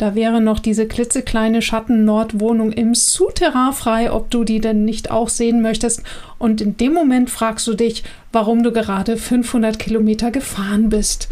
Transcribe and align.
da 0.00 0.14
wäre 0.14 0.40
noch 0.40 0.60
diese 0.60 0.86
klitzekleine 0.86 1.60
Schatten-Nordwohnung 1.60 2.72
im 2.72 2.94
Souterrain 2.94 3.74
frei, 3.74 4.10
ob 4.10 4.30
du 4.30 4.44
die 4.44 4.58
denn 4.58 4.86
nicht 4.86 5.10
auch 5.10 5.28
sehen 5.28 5.60
möchtest. 5.60 6.02
Und 6.38 6.62
in 6.62 6.78
dem 6.78 6.94
Moment 6.94 7.28
fragst 7.28 7.66
du 7.66 7.74
dich, 7.74 8.02
warum 8.32 8.62
du 8.62 8.72
gerade 8.72 9.18
500 9.18 9.78
Kilometer 9.78 10.30
gefahren 10.30 10.88
bist. 10.88 11.28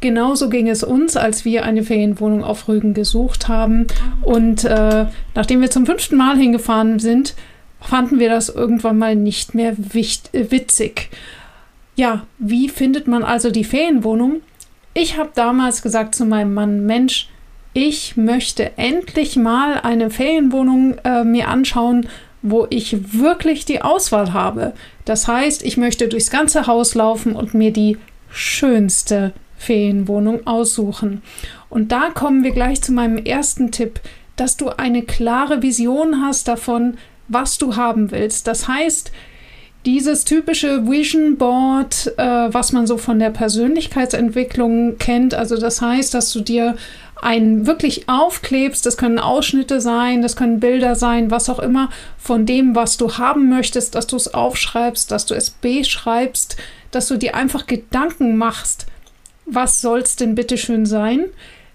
Genauso 0.00 0.48
ging 0.48 0.68
es 0.68 0.82
uns, 0.82 1.16
als 1.16 1.44
wir 1.44 1.64
eine 1.64 1.84
Ferienwohnung 1.84 2.42
auf 2.42 2.66
Rügen 2.66 2.94
gesucht 2.94 3.46
haben. 3.46 3.86
Und 4.22 4.64
äh, 4.64 5.06
nachdem 5.36 5.60
wir 5.60 5.70
zum 5.70 5.86
fünften 5.86 6.16
Mal 6.16 6.36
hingefahren 6.36 6.98
sind, 6.98 7.34
fanden 7.80 8.18
wir 8.18 8.28
das 8.28 8.48
irgendwann 8.48 8.98
mal 8.98 9.14
nicht 9.14 9.54
mehr 9.54 9.72
äh, 9.72 10.50
witzig. 10.50 11.10
Ja, 11.94 12.26
wie 12.38 12.68
findet 12.68 13.06
man 13.06 13.22
also 13.22 13.52
die 13.52 13.62
Ferienwohnung? 13.62 14.40
Ich 14.94 15.16
habe 15.16 15.30
damals 15.36 15.82
gesagt 15.82 16.16
zu 16.16 16.24
meinem 16.24 16.54
Mann, 16.54 16.86
Mensch, 16.86 17.28
ich 17.72 18.16
möchte 18.16 18.76
endlich 18.76 19.36
mal 19.36 19.80
eine 19.80 20.10
Ferienwohnung 20.10 20.98
äh, 21.04 21.24
mir 21.24 21.48
anschauen, 21.48 22.08
wo 22.42 22.66
ich 22.70 23.12
wirklich 23.12 23.64
die 23.64 23.82
Auswahl 23.82 24.32
habe. 24.32 24.72
Das 25.04 25.28
heißt, 25.28 25.62
ich 25.62 25.76
möchte 25.76 26.08
durchs 26.08 26.30
ganze 26.30 26.66
Haus 26.66 26.94
laufen 26.94 27.36
und 27.36 27.54
mir 27.54 27.72
die 27.72 27.98
schönste 28.30 29.32
Ferienwohnung 29.56 30.46
aussuchen. 30.46 31.22
Und 31.68 31.92
da 31.92 32.10
kommen 32.10 32.42
wir 32.42 32.52
gleich 32.52 32.82
zu 32.82 32.92
meinem 32.92 33.18
ersten 33.18 33.70
Tipp, 33.70 34.00
dass 34.36 34.56
du 34.56 34.70
eine 34.70 35.02
klare 35.02 35.62
Vision 35.62 36.22
hast 36.22 36.48
davon, 36.48 36.96
was 37.28 37.58
du 37.58 37.76
haben 37.76 38.10
willst. 38.10 38.46
Das 38.46 38.68
heißt, 38.68 39.12
dieses 39.86 40.24
typische 40.24 40.86
Vision 40.90 41.36
Board, 41.36 42.12
äh, 42.18 42.22
was 42.52 42.72
man 42.72 42.86
so 42.86 42.98
von 42.98 43.18
der 43.18 43.30
Persönlichkeitsentwicklung 43.30 44.98
kennt, 44.98 45.34
also 45.34 45.56
das 45.56 45.80
heißt, 45.80 46.12
dass 46.12 46.32
du 46.32 46.40
dir 46.40 46.76
ein 47.22 47.66
wirklich 47.66 48.08
aufklebst, 48.08 48.84
das 48.86 48.96
können 48.96 49.18
Ausschnitte 49.18 49.80
sein, 49.80 50.22
das 50.22 50.36
können 50.36 50.60
Bilder 50.60 50.94
sein, 50.94 51.30
was 51.30 51.48
auch 51.48 51.58
immer, 51.58 51.90
von 52.18 52.46
dem, 52.46 52.74
was 52.74 52.96
du 52.96 53.18
haben 53.18 53.48
möchtest, 53.48 53.94
dass 53.94 54.06
du 54.06 54.16
es 54.16 54.32
aufschreibst, 54.32 55.10
dass 55.10 55.26
du 55.26 55.34
es 55.34 55.50
beschreibst, 55.50 56.56
dass 56.90 57.08
du 57.08 57.16
dir 57.16 57.34
einfach 57.34 57.66
Gedanken 57.66 58.36
machst, 58.36 58.86
was 59.46 59.80
soll 59.80 60.00
es 60.00 60.16
denn 60.16 60.34
bitte 60.34 60.56
schön 60.56 60.86
sein? 60.86 61.24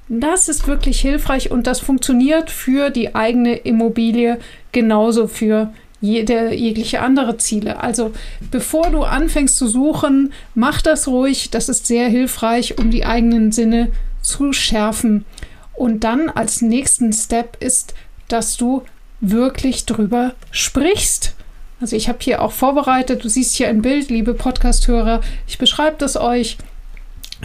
Das 0.07 0.49
ist 0.49 0.67
wirklich 0.67 0.99
hilfreich 1.01 1.51
und 1.51 1.65
das 1.67 1.79
funktioniert 1.79 2.51
für 2.51 2.89
die 2.89 3.15
eigene 3.15 3.55
Immobilie 3.55 4.39
genauso 4.71 5.27
für 5.27 5.73
jede, 5.99 6.53
jegliche 6.53 7.01
andere 7.01 7.37
Ziele. 7.37 7.81
Also 7.81 8.11
bevor 8.51 8.91
du 8.91 9.03
anfängst 9.03 9.57
zu 9.57 9.67
suchen, 9.67 10.33
mach 10.53 10.81
das 10.81 11.07
ruhig. 11.07 11.49
Das 11.49 11.69
ist 11.69 11.87
sehr 11.87 12.07
hilfreich, 12.07 12.77
um 12.77 12.91
die 12.91 13.05
eigenen 13.05 13.51
Sinne 13.51 13.91
zu 14.21 14.53
schärfen. 14.53 15.25
Und 15.75 16.03
dann 16.03 16.29
als 16.29 16.61
nächsten 16.61 17.11
Step 17.13 17.57
ist, 17.61 17.93
dass 18.27 18.57
du 18.57 18.83
wirklich 19.19 19.85
drüber 19.85 20.33
sprichst. 20.51 21.35
Also 21.81 21.95
ich 21.95 22.07
habe 22.07 22.19
hier 22.21 22.41
auch 22.41 22.51
vorbereitet, 22.51 23.23
du 23.23 23.29
siehst 23.29 23.55
hier 23.55 23.67
ein 23.67 23.81
Bild, 23.81 24.09
liebe 24.09 24.33
Podcasthörer, 24.33 25.21
ich 25.47 25.57
beschreibe 25.57 25.97
das 25.99 26.15
euch. 26.15 26.57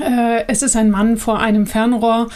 Äh, 0.00 0.44
es 0.46 0.62
ist 0.62 0.76
ein 0.76 0.90
Mann 0.90 1.16
vor 1.16 1.40
einem 1.40 1.66
Fernrohr. 1.66 2.28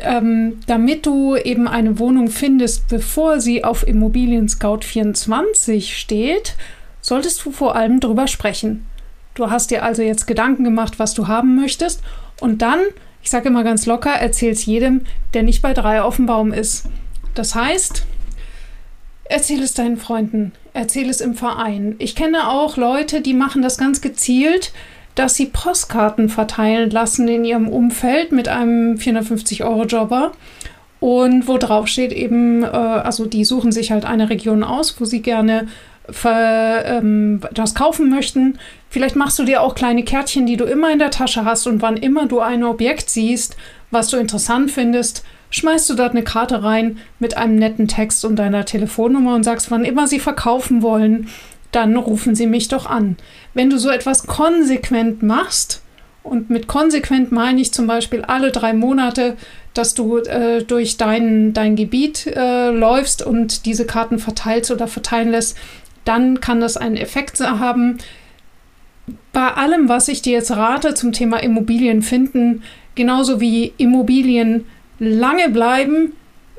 Ähm, 0.00 0.60
damit 0.66 1.06
du 1.06 1.34
eben 1.36 1.66
eine 1.66 1.98
Wohnung 1.98 2.28
findest, 2.28 2.88
bevor 2.88 3.40
sie 3.40 3.64
auf 3.64 3.86
Immobilien 3.86 4.46
Scout 4.46 4.80
24 4.82 5.96
steht, 5.96 6.56
solltest 7.00 7.42
du 7.44 7.52
vor 7.52 7.74
allem 7.74 7.98
drüber 7.98 8.26
sprechen. 8.26 8.84
Du 9.34 9.50
hast 9.50 9.70
dir 9.70 9.84
also 9.84 10.02
jetzt 10.02 10.26
Gedanken 10.26 10.64
gemacht, 10.64 10.98
was 10.98 11.14
du 11.14 11.26
haben 11.26 11.56
möchtest, 11.56 12.02
und 12.40 12.60
dann, 12.60 12.80
ich 13.28 13.30
sage 13.30 13.50
immer 13.50 13.62
ganz 13.62 13.84
locker, 13.84 14.12
erzähl's 14.12 14.64
jedem, 14.64 15.02
der 15.34 15.42
nicht 15.42 15.60
bei 15.60 15.74
drei 15.74 16.00
auf 16.00 16.16
dem 16.16 16.24
Baum 16.24 16.50
ist. 16.50 16.86
Das 17.34 17.54
heißt, 17.54 18.06
erzähl 19.24 19.62
es 19.62 19.74
deinen 19.74 19.98
Freunden, 19.98 20.52
erzähl 20.72 21.10
es 21.10 21.20
im 21.20 21.34
Verein. 21.34 21.96
Ich 21.98 22.16
kenne 22.16 22.48
auch 22.48 22.78
Leute, 22.78 23.20
die 23.20 23.34
machen 23.34 23.60
das 23.60 23.76
ganz 23.76 24.00
gezielt 24.00 24.72
dass 25.14 25.34
sie 25.34 25.46
Postkarten 25.46 26.28
verteilen 26.28 26.90
lassen 26.90 27.26
in 27.26 27.44
ihrem 27.44 27.68
Umfeld 27.68 28.30
mit 28.30 28.46
einem 28.46 28.94
450-Euro-Jobber. 28.94 30.30
Und 31.00 31.48
wo 31.48 31.58
drauf 31.58 31.88
steht 31.88 32.12
eben, 32.12 32.62
äh, 32.62 32.66
also 32.68 33.26
die 33.26 33.44
suchen 33.44 33.72
sich 33.72 33.90
halt 33.90 34.04
eine 34.04 34.30
Region 34.30 34.62
aus, 34.62 35.00
wo 35.00 35.04
sie 35.04 35.20
gerne 35.20 35.66
für, 36.10 36.82
ähm, 36.84 37.40
das 37.52 37.74
kaufen 37.74 38.10
möchten. 38.10 38.58
Vielleicht 38.90 39.16
machst 39.16 39.38
du 39.38 39.44
dir 39.44 39.62
auch 39.62 39.74
kleine 39.74 40.04
Kärtchen, 40.04 40.46
die 40.46 40.56
du 40.56 40.64
immer 40.64 40.90
in 40.90 40.98
der 40.98 41.10
Tasche 41.10 41.44
hast 41.44 41.66
und 41.66 41.82
wann 41.82 41.96
immer 41.96 42.26
du 42.26 42.40
ein 42.40 42.64
Objekt 42.64 43.10
siehst, 43.10 43.56
was 43.90 44.08
du 44.08 44.16
interessant 44.16 44.70
findest, 44.70 45.24
schmeißt 45.50 45.88
du 45.90 45.94
dort 45.94 46.12
eine 46.12 46.22
Karte 46.22 46.62
rein 46.62 46.98
mit 47.18 47.36
einem 47.36 47.56
netten 47.56 47.88
Text 47.88 48.24
und 48.24 48.36
deiner 48.36 48.64
Telefonnummer 48.64 49.34
und 49.34 49.44
sagst, 49.44 49.70
wann 49.70 49.84
immer 49.84 50.06
sie 50.06 50.20
verkaufen 50.20 50.82
wollen, 50.82 51.28
dann 51.72 51.96
rufen 51.96 52.34
Sie 52.34 52.46
mich 52.46 52.68
doch 52.68 52.86
an. 52.86 53.16
Wenn 53.54 53.70
du 53.70 53.78
so 53.78 53.90
etwas 53.90 54.26
konsequent 54.26 55.22
machst, 55.22 55.82
und 56.22 56.50
mit 56.50 56.66
konsequent 56.66 57.32
meine 57.32 57.60
ich 57.60 57.72
zum 57.72 57.86
Beispiel 57.86 58.22
alle 58.22 58.52
drei 58.52 58.74
Monate, 58.74 59.36
dass 59.72 59.94
du 59.94 60.18
äh, 60.18 60.62
durch 60.62 60.96
dein, 60.96 61.54
dein 61.54 61.76
Gebiet 61.76 62.26
äh, 62.26 62.70
läufst 62.70 63.24
und 63.24 63.64
diese 63.64 63.86
Karten 63.86 64.18
verteilst 64.18 64.70
oder 64.70 64.88
verteilen 64.88 65.30
lässt, 65.30 65.56
dann 66.08 66.40
kann 66.40 66.60
das 66.60 66.76
einen 66.76 66.96
Effekt 66.96 67.38
haben. 67.40 67.98
Bei 69.32 69.52
allem, 69.52 69.88
was 69.88 70.08
ich 70.08 70.22
dir 70.22 70.32
jetzt 70.32 70.50
rate 70.50 70.94
zum 70.94 71.12
Thema 71.12 71.38
Immobilien 71.42 72.02
finden, 72.02 72.62
genauso 72.94 73.40
wie 73.40 73.74
Immobilien 73.76 74.64
lange 74.98 75.50
bleiben, 75.50 76.14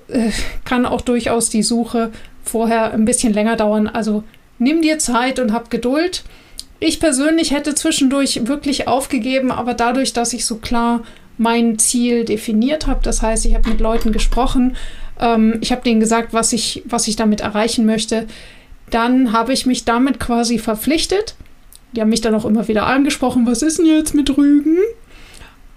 äh, 0.07 0.29
kann 0.65 0.85
auch 0.85 1.01
durchaus 1.01 1.49
die 1.49 1.63
Suche 1.63 2.11
vorher 2.43 2.93
ein 2.93 3.05
bisschen 3.05 3.33
länger 3.33 3.55
dauern. 3.55 3.87
Also 3.87 4.23
nimm 4.59 4.81
dir 4.81 4.99
Zeit 4.99 5.39
und 5.39 5.51
hab 5.51 5.69
Geduld. 5.69 6.23
Ich 6.79 6.99
persönlich 6.99 7.51
hätte 7.51 7.75
zwischendurch 7.75 8.47
wirklich 8.47 8.87
aufgegeben, 8.87 9.51
aber 9.51 9.73
dadurch, 9.73 10.13
dass 10.13 10.33
ich 10.33 10.45
so 10.45 10.57
klar 10.57 11.01
mein 11.37 11.79
Ziel 11.79 12.23
definiert 12.23 12.87
habe, 12.87 12.99
das 13.03 13.21
heißt, 13.21 13.45
ich 13.45 13.55
habe 13.55 13.69
mit 13.69 13.79
Leuten 13.79 14.11
gesprochen, 14.11 14.75
ähm, 15.19 15.57
ich 15.61 15.71
habe 15.71 15.81
denen 15.81 15.99
gesagt, 15.99 16.33
was 16.33 16.53
ich, 16.53 16.83
was 16.85 17.07
ich 17.07 17.15
damit 17.15 17.41
erreichen 17.41 17.85
möchte, 17.85 18.27
dann 18.89 19.31
habe 19.31 19.53
ich 19.53 19.65
mich 19.65 19.85
damit 19.85 20.19
quasi 20.19 20.59
verpflichtet. 20.59 21.35
Die 21.91 22.01
haben 22.01 22.09
mich 22.09 22.21
dann 22.21 22.35
auch 22.35 22.45
immer 22.45 22.67
wieder 22.67 22.85
angesprochen, 22.85 23.47
was 23.47 23.61
ist 23.61 23.79
denn 23.79 23.85
jetzt 23.85 24.13
mit 24.13 24.35
Rügen? 24.37 24.77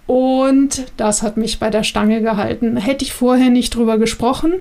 Und 0.07 0.85
das 0.97 1.23
hat 1.23 1.37
mich 1.37 1.59
bei 1.59 1.71
der 1.71 1.85
Stange 1.85 2.21
gehalten. 2.21 2.77
Hätte 2.77 3.05
ich 3.05 3.13
vorher 3.13 3.51
nicht 3.51 3.75
drüber 3.75 3.99
gesprochen, 3.99 4.55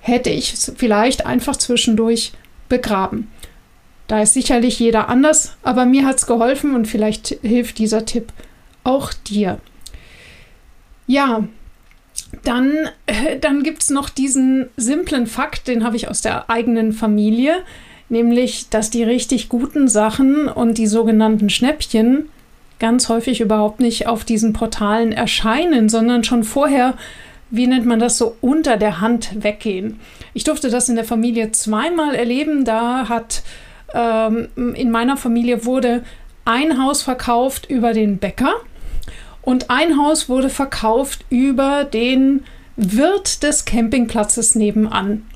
hätte 0.00 0.30
ich 0.30 0.52
es 0.52 0.72
vielleicht 0.76 1.26
einfach 1.26 1.56
zwischendurch 1.56 2.32
begraben. 2.68 3.28
Da 4.06 4.20
ist 4.22 4.34
sicherlich 4.34 4.78
jeder 4.78 5.08
anders, 5.08 5.56
aber 5.62 5.86
mir 5.86 6.04
hat 6.04 6.16
es 6.16 6.26
geholfen 6.26 6.74
und 6.74 6.86
vielleicht 6.86 7.38
hilft 7.42 7.78
dieser 7.78 8.04
Tipp 8.04 8.32
auch 8.82 9.12
dir. 9.12 9.58
Ja, 11.06 11.44
dann, 12.42 12.72
äh, 13.06 13.38
dann 13.40 13.62
gibt 13.62 13.82
es 13.82 13.90
noch 13.90 14.08
diesen 14.08 14.68
simplen 14.76 15.26
Fakt, 15.26 15.68
den 15.68 15.84
habe 15.84 15.96
ich 15.96 16.08
aus 16.08 16.20
der 16.20 16.50
eigenen 16.50 16.92
Familie, 16.92 17.56
nämlich, 18.08 18.68
dass 18.68 18.90
die 18.90 19.02
richtig 19.02 19.48
guten 19.48 19.88
Sachen 19.88 20.48
und 20.48 20.78
die 20.78 20.86
sogenannten 20.86 21.50
Schnäppchen 21.50 22.28
ganz 22.78 23.08
häufig 23.08 23.40
überhaupt 23.40 23.80
nicht 23.80 24.06
auf 24.06 24.24
diesen 24.24 24.52
Portalen 24.52 25.12
erscheinen, 25.12 25.88
sondern 25.88 26.24
schon 26.24 26.44
vorher, 26.44 26.94
wie 27.50 27.66
nennt 27.66 27.86
man 27.86 28.00
das, 28.00 28.18
so 28.18 28.36
unter 28.40 28.76
der 28.76 29.00
Hand 29.00 29.42
weggehen. 29.42 30.00
Ich 30.34 30.44
durfte 30.44 30.70
das 30.70 30.88
in 30.88 30.96
der 30.96 31.04
Familie 31.04 31.52
zweimal 31.52 32.14
erleben. 32.14 32.64
Da 32.64 33.08
hat 33.08 33.42
ähm, 33.94 34.48
in 34.74 34.90
meiner 34.90 35.16
Familie 35.16 35.64
wurde 35.64 36.02
ein 36.44 36.82
Haus 36.82 37.02
verkauft 37.02 37.70
über 37.70 37.92
den 37.92 38.18
Bäcker 38.18 38.54
und 39.44 39.70
ein 39.70 39.98
Haus 39.98 40.28
wurde 40.28 40.48
verkauft 40.48 41.24
über 41.30 41.84
den 41.84 42.44
Wirt 42.76 43.42
des 43.42 43.64
Campingplatzes 43.64 44.54
nebenan. 44.54 45.26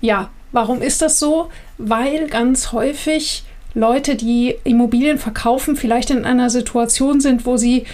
Ja, 0.00 0.30
warum 0.52 0.82
ist 0.82 1.02
das 1.02 1.18
so? 1.18 1.50
Weil 1.78 2.28
ganz 2.28 2.72
häufig 2.72 3.44
Leute, 3.74 4.14
die 4.14 4.54
Immobilien 4.64 5.18
verkaufen, 5.18 5.76
vielleicht 5.76 6.10
in 6.10 6.24
einer 6.24 6.50
Situation 6.50 7.20
sind, 7.20 7.44
wo 7.44 7.56
sie 7.56 7.84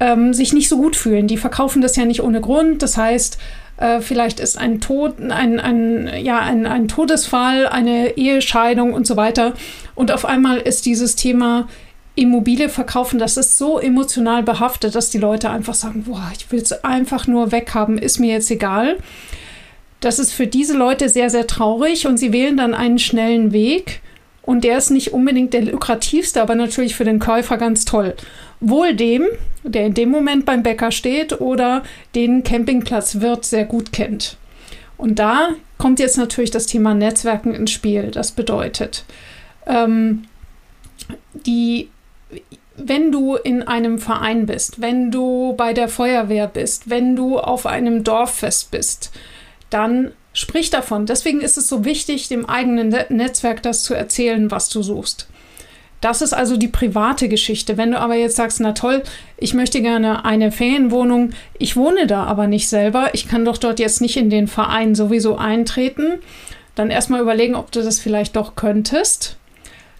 ähm, 0.00 0.34
sich 0.34 0.52
nicht 0.52 0.68
so 0.68 0.76
gut 0.76 0.96
fühlen. 0.96 1.28
Die 1.28 1.36
verkaufen 1.36 1.82
das 1.82 1.94
ja 1.96 2.04
nicht 2.04 2.22
ohne 2.22 2.40
Grund. 2.40 2.82
Das 2.82 2.96
heißt, 2.96 3.38
äh, 3.76 4.00
vielleicht 4.00 4.40
ist 4.40 4.58
ein 4.58 4.80
Tod, 4.80 5.20
ein, 5.20 5.60
ein, 5.60 6.10
ja, 6.20 6.40
ein, 6.40 6.66
ein 6.66 6.88
Todesfall, 6.88 7.68
eine 7.68 8.16
Ehescheidung 8.16 8.92
und 8.92 9.06
so 9.06 9.16
weiter. 9.16 9.54
Und 9.94 10.10
auf 10.10 10.24
einmal 10.24 10.58
ist 10.58 10.86
dieses 10.86 11.14
Thema 11.14 11.68
Immobilie 12.18 12.68
verkaufen, 12.68 13.18
das 13.18 13.36
ist 13.36 13.58
so 13.58 13.78
emotional 13.78 14.42
behaftet, 14.42 14.94
dass 14.94 15.10
die 15.10 15.18
Leute 15.18 15.50
einfach 15.50 15.74
sagen, 15.74 16.04
boah, 16.04 16.32
ich 16.36 16.50
will 16.50 16.60
es 16.60 16.72
einfach 16.84 17.26
nur 17.28 17.52
weghaben, 17.52 17.96
ist 17.96 18.18
mir 18.18 18.32
jetzt 18.32 18.50
egal. 18.50 18.98
Das 20.00 20.18
ist 20.18 20.32
für 20.32 20.46
diese 20.46 20.76
Leute 20.76 21.08
sehr, 21.08 21.30
sehr 21.30 21.46
traurig 21.46 22.06
und 22.06 22.18
sie 22.18 22.32
wählen 22.32 22.56
dann 22.56 22.74
einen 22.74 22.98
schnellen 22.98 23.52
Weg 23.52 24.00
und 24.42 24.64
der 24.64 24.78
ist 24.78 24.90
nicht 24.90 25.12
unbedingt 25.12 25.54
der 25.54 25.62
lukrativste, 25.62 26.42
aber 26.42 26.56
natürlich 26.56 26.96
für 26.96 27.04
den 27.04 27.20
Käufer 27.20 27.56
ganz 27.56 27.84
toll. 27.84 28.14
Wohl 28.60 28.94
dem, 28.94 29.26
der 29.62 29.86
in 29.86 29.94
dem 29.94 30.10
Moment 30.10 30.44
beim 30.44 30.64
Bäcker 30.64 30.90
steht 30.90 31.40
oder 31.40 31.84
den 32.16 32.42
Campingplatzwirt 32.42 33.44
sehr 33.44 33.64
gut 33.64 33.92
kennt. 33.92 34.36
Und 34.96 35.20
da 35.20 35.50
kommt 35.76 36.00
jetzt 36.00 36.18
natürlich 36.18 36.50
das 36.50 36.66
Thema 36.66 36.94
Netzwerken 36.94 37.54
ins 37.54 37.70
Spiel. 37.70 38.10
Das 38.10 38.32
bedeutet, 38.32 39.04
ähm, 39.66 40.24
die 41.46 41.88
wenn 42.76 43.10
du 43.12 43.34
in 43.34 43.62
einem 43.62 43.98
Verein 43.98 44.46
bist, 44.46 44.80
wenn 44.80 45.10
du 45.10 45.54
bei 45.56 45.72
der 45.72 45.88
Feuerwehr 45.88 46.46
bist, 46.46 46.88
wenn 46.88 47.16
du 47.16 47.38
auf 47.38 47.66
einem 47.66 48.04
Dorffest 48.04 48.70
bist, 48.70 49.10
dann 49.70 50.12
sprich 50.32 50.70
davon. 50.70 51.06
Deswegen 51.06 51.40
ist 51.40 51.58
es 51.58 51.68
so 51.68 51.84
wichtig, 51.84 52.28
dem 52.28 52.46
eigenen 52.46 52.94
Netzwerk 53.08 53.62
das 53.62 53.82
zu 53.82 53.94
erzählen, 53.94 54.50
was 54.50 54.68
du 54.68 54.82
suchst. 54.82 55.28
Das 56.00 56.22
ist 56.22 56.32
also 56.32 56.56
die 56.56 56.68
private 56.68 57.28
Geschichte. 57.28 57.76
Wenn 57.76 57.90
du 57.90 57.98
aber 57.98 58.14
jetzt 58.14 58.36
sagst, 58.36 58.60
na 58.60 58.70
toll, 58.72 59.02
ich 59.36 59.52
möchte 59.52 59.82
gerne 59.82 60.24
eine 60.24 60.52
Ferienwohnung, 60.52 61.30
ich 61.58 61.76
wohne 61.76 62.06
da 62.06 62.22
aber 62.22 62.46
nicht 62.46 62.68
selber, 62.68 63.10
ich 63.14 63.26
kann 63.26 63.44
doch 63.44 63.58
dort 63.58 63.80
jetzt 63.80 64.00
nicht 64.00 64.16
in 64.16 64.30
den 64.30 64.46
Verein 64.46 64.94
sowieso 64.94 65.36
eintreten, 65.36 66.20
dann 66.76 66.90
erstmal 66.90 67.20
überlegen, 67.20 67.56
ob 67.56 67.72
du 67.72 67.82
das 67.82 67.98
vielleicht 67.98 68.36
doch 68.36 68.54
könntest 68.54 69.37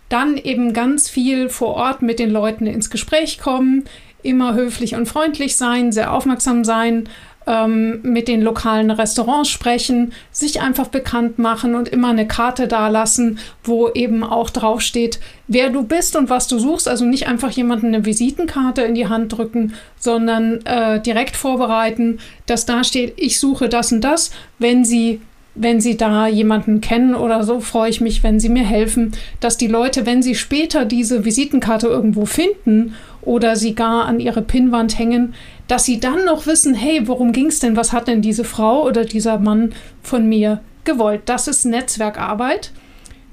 dann 0.08 0.36
eben 0.36 0.72
ganz 0.72 1.08
viel 1.08 1.48
vor 1.48 1.74
Ort 1.74 2.02
mit 2.02 2.18
den 2.18 2.30
Leuten 2.30 2.66
ins 2.66 2.90
Gespräch 2.90 3.38
kommen, 3.38 3.84
immer 4.22 4.54
höflich 4.54 4.94
und 4.94 5.06
freundlich 5.06 5.56
sein, 5.56 5.92
sehr 5.92 6.12
aufmerksam 6.12 6.64
sein, 6.64 7.08
ähm, 7.48 8.00
mit 8.02 8.28
den 8.28 8.42
lokalen 8.42 8.90
Restaurants 8.90 9.48
sprechen, 9.48 10.12
sich 10.30 10.60
einfach 10.60 10.88
bekannt 10.88 11.38
machen 11.38 11.74
und 11.74 11.88
immer 11.88 12.10
eine 12.10 12.28
Karte 12.28 12.68
dalassen, 12.68 13.38
wo 13.64 13.88
eben 13.88 14.22
auch 14.22 14.50
draufsteht, 14.50 15.18
wer 15.46 15.70
du 15.70 15.82
bist 15.82 16.14
und 16.14 16.28
was 16.28 16.46
du 16.46 16.58
suchst. 16.58 16.88
Also 16.88 17.06
nicht 17.06 17.26
einfach 17.26 17.50
jemanden 17.50 17.86
eine 17.86 18.04
Visitenkarte 18.04 18.82
in 18.82 18.94
die 18.94 19.08
Hand 19.08 19.32
drücken, 19.32 19.72
sondern 19.98 20.64
äh, 20.66 21.00
direkt 21.00 21.36
vorbereiten, 21.36 22.18
dass 22.44 22.66
da 22.66 22.84
steht, 22.84 23.14
ich 23.16 23.40
suche 23.40 23.70
das 23.70 23.92
und 23.92 24.02
das. 24.02 24.30
Wenn 24.58 24.84
Sie 24.84 25.20
wenn 25.54 25.80
Sie 25.80 25.96
da 25.96 26.28
jemanden 26.28 26.80
kennen 26.80 27.14
oder 27.14 27.42
so, 27.42 27.60
freue 27.60 27.90
ich 27.90 28.00
mich, 28.00 28.22
wenn 28.22 28.38
Sie 28.38 28.48
mir 28.48 28.64
helfen, 28.64 29.12
dass 29.40 29.56
die 29.56 29.66
Leute, 29.66 30.06
wenn 30.06 30.22
sie 30.22 30.34
später 30.34 30.84
diese 30.84 31.24
Visitenkarte 31.24 31.88
irgendwo 31.88 32.26
finden 32.26 32.94
oder 33.22 33.56
sie 33.56 33.74
gar 33.74 34.06
an 34.06 34.20
ihre 34.20 34.42
Pinnwand 34.42 34.98
hängen, 34.98 35.34
dass 35.66 35.84
sie 35.84 36.00
dann 36.00 36.24
noch 36.24 36.46
wissen, 36.46 36.74
hey, 36.74 37.06
worum 37.06 37.32
ging 37.32 37.46
es 37.46 37.60
denn? 37.60 37.76
Was 37.76 37.92
hat 37.92 38.08
denn 38.08 38.22
diese 38.22 38.44
Frau 38.44 38.84
oder 38.84 39.04
dieser 39.04 39.38
Mann 39.38 39.74
von 40.02 40.28
mir 40.28 40.60
gewollt? 40.84 41.22
Das 41.26 41.48
ist 41.48 41.64
Netzwerkarbeit. 41.64 42.72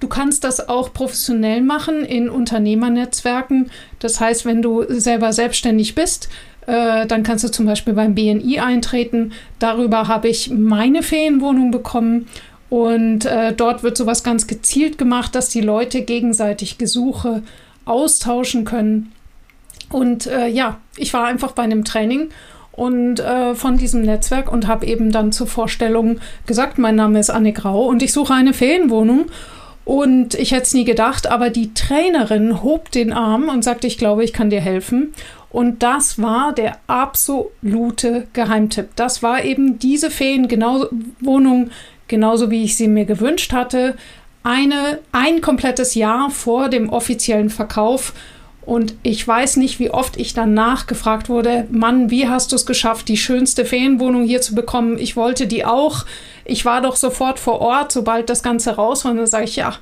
Du 0.01 0.09
kannst 0.09 0.43
das 0.43 0.67
auch 0.67 0.91
professionell 0.91 1.61
machen 1.61 2.03
in 2.03 2.29
Unternehmernetzwerken. 2.29 3.71
Das 3.99 4.19
heißt, 4.19 4.45
wenn 4.45 4.61
du 4.61 4.83
selber 4.89 5.31
selbstständig 5.31 5.95
bist, 5.95 6.29
äh, 6.67 7.05
dann 7.05 7.23
kannst 7.23 7.43
du 7.43 7.49
zum 7.49 7.65
Beispiel 7.65 7.93
beim 7.93 8.15
BNI 8.15 8.59
eintreten. 8.59 9.33
Darüber 9.59 10.07
habe 10.07 10.27
ich 10.27 10.49
meine 10.49 11.03
Ferienwohnung 11.03 11.71
bekommen. 11.71 12.27
Und 12.69 13.25
äh, 13.25 13.53
dort 13.53 13.83
wird 13.83 13.95
sowas 13.95 14.23
ganz 14.23 14.47
gezielt 14.47 14.97
gemacht, 14.97 15.35
dass 15.35 15.49
die 15.49 15.61
Leute 15.61 16.01
gegenseitig 16.01 16.77
Gesuche 16.77 17.43
austauschen 17.85 18.65
können. 18.65 19.11
Und 19.91 20.25
äh, 20.27 20.47
ja, 20.47 20.79
ich 20.97 21.13
war 21.13 21.25
einfach 21.25 21.51
bei 21.51 21.63
einem 21.63 21.85
Training 21.85 22.29
und 22.71 23.19
äh, 23.19 23.55
von 23.55 23.77
diesem 23.77 24.01
Netzwerk 24.01 24.51
und 24.51 24.67
habe 24.67 24.85
eben 24.85 25.11
dann 25.11 25.31
zur 25.31 25.47
Vorstellung 25.47 26.19
gesagt, 26.45 26.77
mein 26.77 26.95
Name 26.95 27.19
ist 27.19 27.29
Anne 27.29 27.53
Grau 27.53 27.85
und 27.85 28.03
ich 28.03 28.11
suche 28.11 28.33
eine 28.33 28.53
Ferienwohnung. 28.53 29.27
Und 29.85 30.33
ich 30.33 30.51
hätte 30.51 30.63
es 30.63 30.73
nie 30.73 30.83
gedacht, 30.83 31.27
aber 31.27 31.51
die 31.51 31.75
Trainerin 31.75 32.63
hob 32.63 32.89
den 32.89 33.13
Arm 33.13 33.49
und 33.49 33.63
sagte, 33.63 33.85
ich 33.85 33.99
glaube, 33.99 34.23
ich 34.23 34.33
kann 34.33 34.49
dir 34.49 34.59
helfen. 34.59 35.13
Und 35.55 35.83
das 35.83 36.21
war 36.21 36.51
der 36.51 36.79
absolute 36.87 38.27
Geheimtipp. 38.33 38.89
Das 38.97 39.23
war 39.23 39.45
eben 39.45 39.79
diese 39.79 40.11
Ferienwohnung, 40.11 41.69
genauso 42.09 42.51
wie 42.51 42.65
ich 42.65 42.75
sie 42.75 42.89
mir 42.89 43.05
gewünscht 43.05 43.53
hatte. 43.53 43.95
Eine, 44.43 44.99
ein 45.13 45.39
komplettes 45.39 45.95
Jahr 45.95 46.29
vor 46.29 46.67
dem 46.67 46.89
offiziellen 46.89 47.49
Verkauf. 47.49 48.11
Und 48.65 48.95
ich 49.01 49.25
weiß 49.25 49.55
nicht, 49.55 49.79
wie 49.79 49.91
oft 49.91 50.17
ich 50.17 50.33
danach 50.33 50.87
gefragt 50.87 51.29
wurde, 51.29 51.67
Mann, 51.71 52.11
wie 52.11 52.27
hast 52.27 52.51
du 52.51 52.57
es 52.57 52.65
geschafft, 52.65 53.07
die 53.07 53.15
schönste 53.15 53.63
Ferienwohnung 53.63 54.25
hier 54.25 54.41
zu 54.41 54.55
bekommen? 54.55 54.99
Ich 54.99 55.15
wollte 55.15 55.47
die 55.47 55.63
auch. 55.63 56.05
Ich 56.43 56.65
war 56.65 56.81
doch 56.81 56.97
sofort 56.97 57.39
vor 57.39 57.61
Ort, 57.61 57.93
sobald 57.93 58.29
das 58.29 58.43
Ganze 58.43 58.71
raus 58.71 59.05
war. 59.05 59.11
Und 59.13 59.19
dann 59.19 59.27
sage 59.27 59.45
ich, 59.45 59.55
ja, 59.55 59.77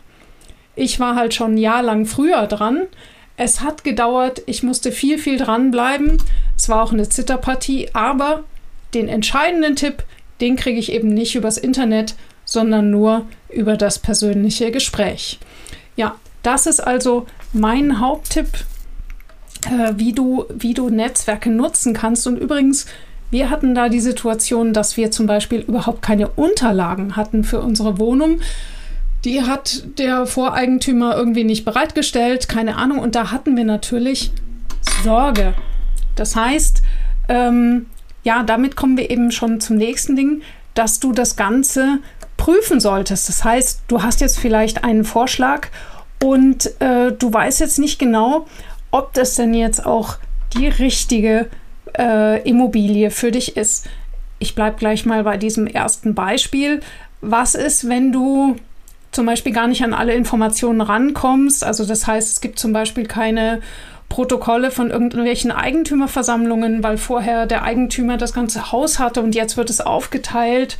ich 0.75 0.99
war 0.99 1.15
halt 1.15 1.33
schon 1.33 1.55
ein 1.55 1.57
Jahr 1.57 1.81
lang 1.81 2.05
früher 2.05 2.45
dran. 2.45 2.83
Es 3.35 3.61
hat 3.61 3.83
gedauert, 3.83 4.43
ich 4.45 4.63
musste 4.63 4.91
viel, 4.91 5.17
viel 5.17 5.37
dranbleiben. 5.37 6.17
Es 6.55 6.69
war 6.69 6.83
auch 6.83 6.93
eine 6.93 7.09
Zitterpartie, 7.09 7.89
aber 7.93 8.43
den 8.93 9.09
entscheidenden 9.09 9.75
Tipp, 9.75 10.03
den 10.39 10.55
kriege 10.55 10.79
ich 10.79 10.91
eben 10.91 11.09
nicht 11.09 11.35
übers 11.35 11.57
Internet, 11.57 12.15
sondern 12.45 12.91
nur 12.91 13.25
über 13.49 13.75
das 13.77 13.99
persönliche 13.99 14.71
Gespräch. 14.71 15.39
Ja, 15.95 16.15
das 16.43 16.67
ist 16.67 16.79
also 16.79 17.25
mein 17.53 17.99
Haupttipp, 17.99 18.47
äh, 19.65 19.93
wie, 19.95 20.13
du, 20.13 20.45
wie 20.53 20.73
du 20.73 20.89
Netzwerke 20.89 21.49
nutzen 21.49 21.93
kannst. 21.93 22.27
Und 22.27 22.37
übrigens, 22.37 22.85
wir 23.31 23.49
hatten 23.49 23.73
da 23.73 23.89
die 23.89 23.99
Situation, 23.99 24.73
dass 24.73 24.97
wir 24.97 25.09
zum 25.09 25.25
Beispiel 25.25 25.61
überhaupt 25.61 26.01
keine 26.01 26.27
Unterlagen 26.29 27.15
hatten 27.15 27.43
für 27.43 27.61
unsere 27.61 27.97
Wohnung 27.97 28.41
die 29.25 29.43
hat 29.43 29.83
der 29.97 30.25
Voreigentümer 30.25 31.15
irgendwie 31.15 31.43
nicht 31.43 31.65
bereitgestellt, 31.65 32.49
keine 32.49 32.75
Ahnung. 32.75 32.99
Und 32.99 33.15
da 33.15 33.31
hatten 33.31 33.55
wir 33.55 33.63
natürlich 33.63 34.31
Sorge. 35.03 35.53
Das 36.15 36.35
heißt, 36.35 36.81
ähm, 37.29 37.87
ja, 38.23 38.43
damit 38.43 38.75
kommen 38.75 38.97
wir 38.97 39.09
eben 39.09 39.31
schon 39.31 39.61
zum 39.61 39.77
nächsten 39.77 40.15
Ding, 40.15 40.41
dass 40.73 40.99
du 40.99 41.11
das 41.13 41.35
Ganze 41.35 41.99
prüfen 42.37 42.79
solltest. 42.79 43.29
Das 43.29 43.43
heißt, 43.43 43.83
du 43.87 44.03
hast 44.03 44.21
jetzt 44.21 44.39
vielleicht 44.39 44.83
einen 44.83 45.05
Vorschlag 45.05 45.67
und 46.21 46.79
äh, 46.81 47.11
du 47.11 47.31
weißt 47.31 47.59
jetzt 47.59 47.79
nicht 47.79 47.99
genau, 47.99 48.47
ob 48.91 49.13
das 49.13 49.35
denn 49.35 49.53
jetzt 49.53 49.85
auch 49.85 50.17
die 50.55 50.67
richtige 50.67 51.49
äh, 51.97 52.41
Immobilie 52.47 53.11
für 53.11 53.31
dich 53.31 53.55
ist. 53.55 53.87
Ich 54.39 54.55
bleibe 54.55 54.77
gleich 54.77 55.05
mal 55.05 55.23
bei 55.23 55.37
diesem 55.37 55.67
ersten 55.67 56.15
Beispiel. 56.15 56.81
Was 57.21 57.55
ist, 57.55 57.87
wenn 57.87 58.11
du 58.11 58.57
zum 59.15 59.25
Beispiel 59.25 59.53
gar 59.53 59.67
nicht 59.67 59.83
an 59.83 59.93
alle 59.93 60.13
Informationen 60.13 60.81
rankommst. 60.81 61.63
Also 61.63 61.85
das 61.85 62.07
heißt, 62.07 62.31
es 62.31 62.41
gibt 62.41 62.59
zum 62.59 62.73
Beispiel 62.73 63.05
keine 63.05 63.61
Protokolle 64.09 64.69
von 64.69 64.91
irgendwelchen 64.91 65.51
Eigentümerversammlungen, 65.51 66.83
weil 66.83 66.97
vorher 66.97 67.45
der 67.45 67.63
Eigentümer 67.63 68.17
das 68.17 68.33
ganze 68.33 68.71
Haus 68.71 68.99
hatte 68.99 69.21
und 69.21 69.33
jetzt 69.33 69.57
wird 69.57 69.69
es 69.69 69.81
aufgeteilt. 69.81 70.77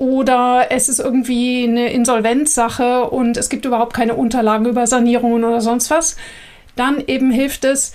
oder 0.00 0.68
es 0.70 0.88
ist 0.88 0.98
irgendwie 0.98 1.64
eine 1.64 1.92
Insolvenzsache 1.92 3.04
und 3.10 3.36
es 3.36 3.50
gibt 3.50 3.66
überhaupt 3.66 3.92
keine 3.92 4.14
Unterlagen 4.14 4.64
über 4.64 4.86
Sanierungen 4.86 5.44
oder 5.44 5.60
sonst 5.60 5.90
was, 5.90 6.16
dann 6.74 7.04
eben 7.06 7.30
hilft 7.30 7.66
es, 7.66 7.92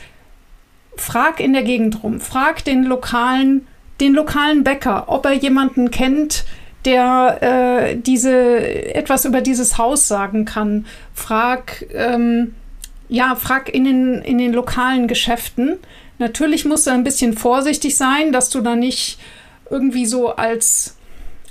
frag 0.96 1.40
in 1.40 1.54
der 1.54 1.64
Gegend 1.64 2.04
rum, 2.04 2.20
frag 2.20 2.64
den 2.64 2.84
lokalen, 2.84 3.66
den 4.00 4.14
lokalen 4.14 4.64
Bäcker, 4.64 5.06
ob 5.08 5.26
er 5.26 5.34
jemanden 5.34 5.90
kennt, 5.90 6.46
der 6.86 7.42
äh, 7.42 7.96
diese 7.98 8.34
etwas 8.96 9.26
über 9.26 9.42
dieses 9.42 9.78
Haus 9.78 10.08
sagen 10.08 10.46
kann. 10.46 10.86
Frag, 11.14 11.86
ähm, 11.94 12.56
ja, 13.10 13.36
frag 13.36 13.74
in 13.74 13.86
den, 13.86 14.22
in 14.22 14.38
den 14.38 14.54
lokalen 14.54 15.08
Geschäften. 15.08 15.78
Natürlich 16.18 16.66
musst 16.66 16.88
du 16.88 16.92
ein 16.92 17.04
bisschen 17.04 17.34
vorsichtig 17.34 17.98
sein, 17.98 18.32
dass 18.32 18.50
du 18.50 18.62
da 18.62 18.76
nicht 18.76 19.20
irgendwie 19.70 20.06
so 20.06 20.36
als, 20.36 20.96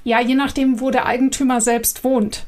ja, 0.05 0.21
je 0.21 0.35
nachdem, 0.35 0.81
wo 0.81 0.91
der 0.91 1.07
Eigentümer 1.07 1.61
selbst 1.61 2.05
wohnt. 2.05 2.45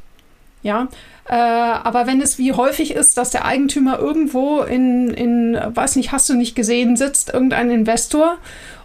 Ja, 0.62 0.88
äh, 1.28 1.34
aber 1.34 2.06
wenn 2.06 2.20
es 2.20 2.38
wie 2.38 2.52
häufig 2.52 2.92
ist, 2.92 3.16
dass 3.16 3.30
der 3.30 3.44
Eigentümer 3.44 3.98
irgendwo 3.98 4.62
in, 4.62 5.10
in, 5.10 5.56
weiß 5.56 5.96
nicht, 5.96 6.12
hast 6.12 6.28
du 6.28 6.34
nicht 6.34 6.54
gesehen, 6.54 6.96
sitzt 6.96 7.32
irgendein 7.32 7.70
Investor 7.70 8.38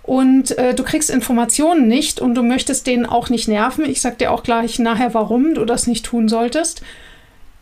und 0.03 0.58
äh, 0.58 0.74
du 0.74 0.84
kriegst 0.84 1.10
Informationen 1.10 1.88
nicht 1.88 2.20
und 2.20 2.36
du 2.36 2.43
möchtest 2.43 2.88
den 2.88 3.05
auch 3.05 3.29
nicht 3.29 3.48
nerven, 3.48 3.86
ich 3.86 4.01
sag 4.01 4.17
dir 4.17 4.31
auch 4.31 4.43
gleich 4.43 4.79
nachher, 4.79 5.13
warum 5.13 5.53
du 5.53 5.65
das 5.65 5.88
nicht 5.88 6.05
tun 6.05 6.27
solltest, 6.27 6.81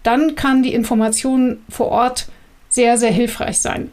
dann 0.04 0.36
kann 0.36 0.64
die 0.64 0.74
Information 0.74 1.62
vor 1.70 1.88
Ort 1.88 2.28
sehr, 2.70 2.98
sehr 2.98 3.12
hilfreich 3.12 3.60
sein. 3.60 3.92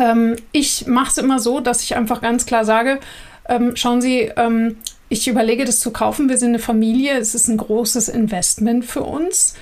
Ähm, 0.00 0.36
ich 0.52 0.86
mache 0.86 1.10
es 1.10 1.18
immer 1.18 1.38
so, 1.38 1.60
dass 1.60 1.82
ich 1.82 1.96
einfach 1.96 2.22
ganz 2.22 2.46
klar 2.46 2.64
sage, 2.64 3.00
ähm, 3.48 3.76
schauen 3.76 4.00
Sie, 4.00 4.30
ähm, 4.36 4.76
ich 5.08 5.26
überlege 5.26 5.64
das 5.64 5.80
zu 5.80 5.90
kaufen. 5.90 6.28
Wir 6.28 6.38
sind 6.38 6.50
eine 6.50 6.58
Familie, 6.58 7.18
es 7.18 7.34
ist 7.34 7.48
ein 7.48 7.56
großes 7.56 8.08
Investment 8.08 8.84
für 8.84 9.02
uns. 9.02 9.54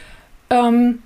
Ähm, 0.50 1.02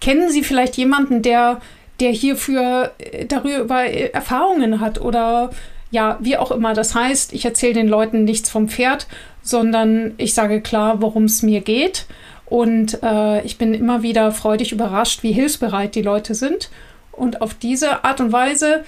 kennen 0.00 0.30
Sie 0.30 0.42
vielleicht 0.42 0.76
jemanden, 0.76 1.22
der, 1.22 1.60
der 2.00 2.10
hierfür 2.10 2.92
äh, 2.98 3.26
darüber 3.26 3.84
Erfahrungen 3.84 4.80
hat 4.80 5.00
oder 5.00 5.50
ja, 5.90 6.18
wie 6.20 6.36
auch 6.36 6.50
immer. 6.50 6.74
Das 6.74 6.94
heißt, 6.94 7.32
ich 7.32 7.44
erzähle 7.44 7.74
den 7.74 7.88
Leuten 7.88 8.24
nichts 8.24 8.48
vom 8.48 8.68
Pferd, 8.68 9.06
sondern 9.42 10.14
ich 10.16 10.34
sage 10.34 10.60
klar, 10.60 11.02
worum 11.02 11.24
es 11.24 11.42
mir 11.42 11.60
geht. 11.60 12.06
Und 12.46 13.02
äh, 13.02 13.42
ich 13.42 13.58
bin 13.58 13.74
immer 13.74 14.02
wieder 14.02 14.32
freudig 14.32 14.72
überrascht, 14.72 15.22
wie 15.22 15.32
hilfsbereit 15.32 15.94
die 15.94 16.02
Leute 16.02 16.34
sind. 16.34 16.70
Und 17.12 17.42
auf 17.42 17.54
diese 17.54 18.04
Art 18.04 18.20
und 18.20 18.32
Weise 18.32 18.84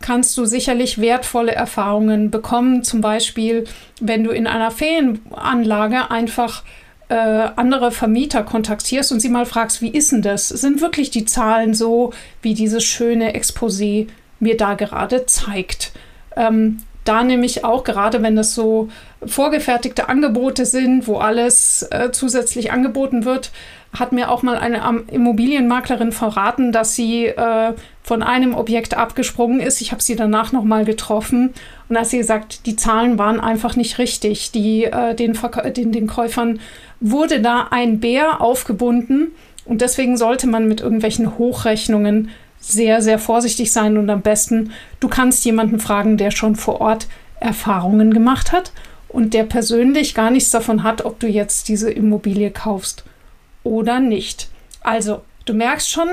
kannst 0.00 0.36
du 0.36 0.44
sicherlich 0.44 1.00
wertvolle 1.00 1.52
Erfahrungen 1.52 2.30
bekommen. 2.30 2.82
Zum 2.84 3.00
Beispiel, 3.00 3.64
wenn 4.00 4.24
du 4.24 4.30
in 4.30 4.46
einer 4.46 4.70
Ferienanlage 4.70 6.10
einfach 6.10 6.62
äh, 7.08 7.14
andere 7.14 7.92
Vermieter 7.92 8.42
kontaktierst 8.42 9.12
und 9.12 9.20
sie 9.20 9.28
mal 9.28 9.46
fragst, 9.46 9.80
wie 9.80 9.90
ist 9.90 10.12
denn 10.12 10.22
das? 10.22 10.48
Sind 10.48 10.80
wirklich 10.80 11.10
die 11.10 11.24
Zahlen 11.24 11.72
so, 11.72 12.12
wie 12.42 12.54
dieses 12.54 12.84
schöne 12.84 13.34
Exposé 13.34 14.08
mir 14.40 14.56
da 14.56 14.74
gerade 14.74 15.24
zeigt? 15.26 15.92
Ähm, 16.36 16.78
da 17.04 17.22
nämlich 17.22 17.64
auch, 17.64 17.84
gerade 17.84 18.22
wenn 18.22 18.36
das 18.36 18.54
so 18.54 18.88
vorgefertigte 19.24 20.08
Angebote 20.08 20.66
sind, 20.66 21.06
wo 21.06 21.18
alles 21.18 21.86
äh, 21.90 22.10
zusätzlich 22.10 22.72
angeboten 22.72 23.24
wird, 23.24 23.52
hat 23.92 24.12
mir 24.12 24.30
auch 24.30 24.42
mal 24.42 24.58
eine 24.58 24.82
Immobilienmaklerin 25.10 26.12
verraten, 26.12 26.72
dass 26.72 26.94
sie 26.94 27.26
äh, 27.26 27.72
von 28.02 28.22
einem 28.22 28.54
Objekt 28.54 28.96
abgesprungen 28.96 29.60
ist. 29.60 29.80
Ich 29.80 29.92
habe 29.92 30.02
sie 30.02 30.16
danach 30.16 30.52
noch 30.52 30.64
mal 30.64 30.84
getroffen 30.84 31.54
und 31.88 31.98
hat 31.98 32.06
sie 32.06 32.18
gesagt, 32.18 32.66
die 32.66 32.76
Zahlen 32.76 33.18
waren 33.18 33.40
einfach 33.40 33.76
nicht 33.76 33.98
richtig. 33.98 34.50
Die, 34.52 34.84
äh, 34.84 35.14
den, 35.14 35.38
den, 35.76 35.92
den 35.92 36.06
Käufern 36.06 36.60
wurde 37.00 37.40
da 37.40 37.68
ein 37.70 38.00
Bär 38.00 38.40
aufgebunden 38.40 39.28
und 39.64 39.80
deswegen 39.80 40.16
sollte 40.16 40.46
man 40.46 40.68
mit 40.68 40.80
irgendwelchen 40.80 41.38
Hochrechnungen 41.38 42.30
sehr, 42.66 43.00
sehr 43.02 43.18
vorsichtig 43.18 43.72
sein 43.72 43.96
und 43.96 44.10
am 44.10 44.22
besten, 44.22 44.72
du 45.00 45.08
kannst 45.08 45.44
jemanden 45.44 45.78
fragen, 45.78 46.16
der 46.16 46.30
schon 46.30 46.56
vor 46.56 46.80
Ort 46.80 47.06
Erfahrungen 47.38 48.12
gemacht 48.12 48.52
hat 48.52 48.72
und 49.08 49.34
der 49.34 49.44
persönlich 49.44 50.14
gar 50.14 50.30
nichts 50.30 50.50
davon 50.50 50.82
hat, 50.82 51.04
ob 51.04 51.20
du 51.20 51.26
jetzt 51.26 51.68
diese 51.68 51.90
Immobilie 51.90 52.50
kaufst 52.50 53.04
oder 53.62 54.00
nicht. 54.00 54.48
Also, 54.82 55.22
du 55.44 55.54
merkst 55.54 55.90
schon, 55.90 56.08